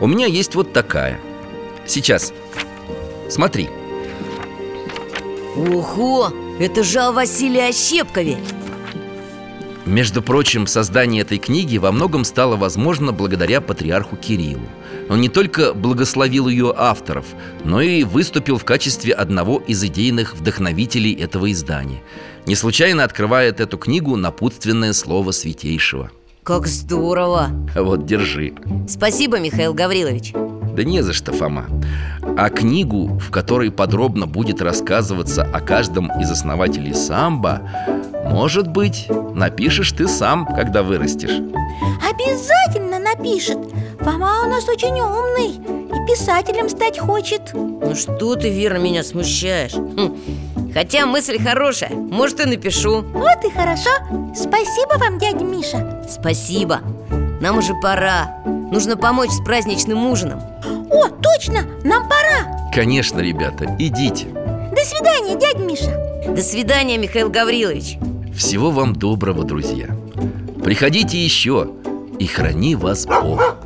У 0.00 0.06
меня 0.06 0.26
есть 0.26 0.54
вот 0.54 0.72
такая. 0.72 1.20
Сейчас. 1.86 2.32
Смотри. 3.28 3.68
Ого, 5.56 6.32
это 6.58 6.82
же 6.82 7.00
о 7.00 7.12
Василии 7.12 7.68
Ощепкове 7.68 8.38
Между 9.86 10.22
прочим, 10.22 10.68
создание 10.68 11.22
этой 11.22 11.38
книги 11.38 11.76
во 11.76 11.90
многом 11.90 12.24
стало 12.24 12.56
возможно 12.56 13.12
благодаря 13.12 13.60
патриарху 13.60 14.16
Кириллу. 14.16 14.66
Он 15.08 15.20
не 15.20 15.28
только 15.28 15.74
благословил 15.74 16.46
ее 16.46 16.72
авторов, 16.76 17.26
но 17.64 17.80
и 17.80 18.04
выступил 18.04 18.58
в 18.58 18.64
качестве 18.64 19.12
одного 19.12 19.58
из 19.58 19.82
идейных 19.82 20.34
вдохновителей 20.34 21.12
этого 21.14 21.50
издания 21.50 22.00
Не 22.46 22.54
случайно 22.54 23.02
открывает 23.02 23.60
эту 23.60 23.76
книгу 23.76 24.16
напутственное 24.16 24.92
слово 24.92 25.32
Святейшего. 25.32 26.10
Как 26.44 26.66
здорово! 26.66 27.48
Вот, 27.74 28.06
держи. 28.06 28.54
Спасибо, 28.88 29.38
Михаил 29.38 29.74
Гаврилович. 29.74 30.32
Да 30.32 30.84
не 30.84 31.02
за 31.02 31.12
что, 31.12 31.32
Фома. 31.32 31.66
А 32.36 32.48
книгу, 32.48 33.18
в 33.18 33.30
которой 33.30 33.70
подробно 33.70 34.26
будет 34.26 34.62
рассказываться 34.62 35.42
о 35.42 35.60
каждом 35.60 36.10
из 36.20 36.30
основателей 36.30 36.94
самбо 36.94 37.60
Может 38.32 38.66
быть, 38.66 39.08
напишешь 39.34 39.92
ты 39.92 40.08
сам, 40.08 40.46
когда 40.46 40.82
вырастешь. 40.82 41.38
Обязательно 42.02 42.98
напишет. 42.98 43.58
Фома 44.00 44.44
у 44.46 44.48
нас 44.48 44.66
очень 44.68 44.98
умный 45.00 45.50
И 45.54 46.06
писателем 46.10 46.70
стать 46.70 46.98
хочет. 46.98 47.52
Ну 47.52 47.94
что 47.94 48.34
ты, 48.34 48.48
Вера, 48.48 48.78
меня 48.78 49.04
смущаешь? 49.04 49.74
Хм. 49.74 50.16
Хотя 50.72 51.04
мысль 51.04 51.38
хорошая, 51.38 51.90
может 51.90 52.40
и 52.40 52.46
напишу. 52.46 53.02
Вот 53.02 53.44
и 53.44 53.50
хорошо. 53.50 53.90
Спасибо 54.34 54.94
вам, 54.98 55.18
дядя 55.18 55.44
Миша. 55.44 56.02
Спасибо. 56.08 56.80
Нам 57.42 57.58
уже 57.58 57.74
пора. 57.82 58.34
Нужно 58.46 58.96
помочь 58.96 59.30
с 59.30 59.44
праздничным 59.44 60.06
ужином. 60.06 60.40
О, 60.90 61.08
точно, 61.08 61.64
нам 61.84 62.08
пора! 62.08 62.70
Конечно, 62.74 63.20
ребята, 63.20 63.76
идите. 63.78 64.24
До 64.24 64.82
свидания, 64.84 65.38
дядя 65.38 65.58
Миша. 65.58 66.24
До 66.34 66.42
свидания, 66.42 66.96
Михаил 66.96 67.28
Гаврилович 67.28 67.98
Всего 68.34 68.70
вам 68.70 68.94
доброго, 68.94 69.44
друзья. 69.44 69.88
Приходите 70.64 71.22
еще 71.22 71.70
И 72.18 72.26
храни 72.26 72.74
вас 72.74 73.06
Бог. 73.06 73.56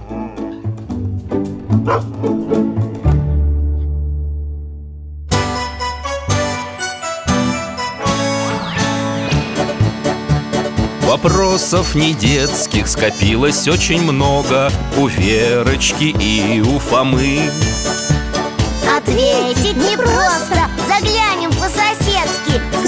Вопросов 11.02 11.94
не 11.94 12.12
детских 12.12 12.88
скопилось 12.88 13.68
очень 13.68 14.02
много 14.02 14.70
У 14.98 15.06
Верочки 15.06 16.14
и 16.18 16.60
у 16.60 16.78
Фомы. 16.78 17.40
Ответить 18.96 19.76
непросто. 19.76 20.68
Заглянем 20.88 21.50
по-соседски 21.50 22.35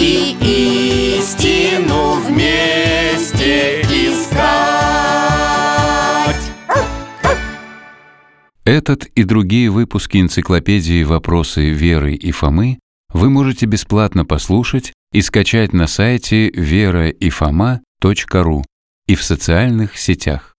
И 0.00 0.36
истину 1.18 2.20
вместе 2.20 3.82
искать 3.82 4.38
Этот 8.64 9.06
и 9.06 9.24
другие 9.24 9.70
выпуски 9.70 10.18
энциклопедии 10.18 11.02
«Вопросы 11.02 11.70
Веры 11.70 12.14
и 12.14 12.30
Фомы» 12.30 12.78
вы 13.12 13.28
можете 13.30 13.66
бесплатно 13.66 14.24
послушать 14.24 14.92
и 15.12 15.20
скачать 15.20 15.72
на 15.72 15.88
сайте 15.88 16.50
вераифома.ру 16.50 17.84
и 19.08 19.14
в 19.16 19.24
социальных 19.24 19.96
сетях. 19.96 20.54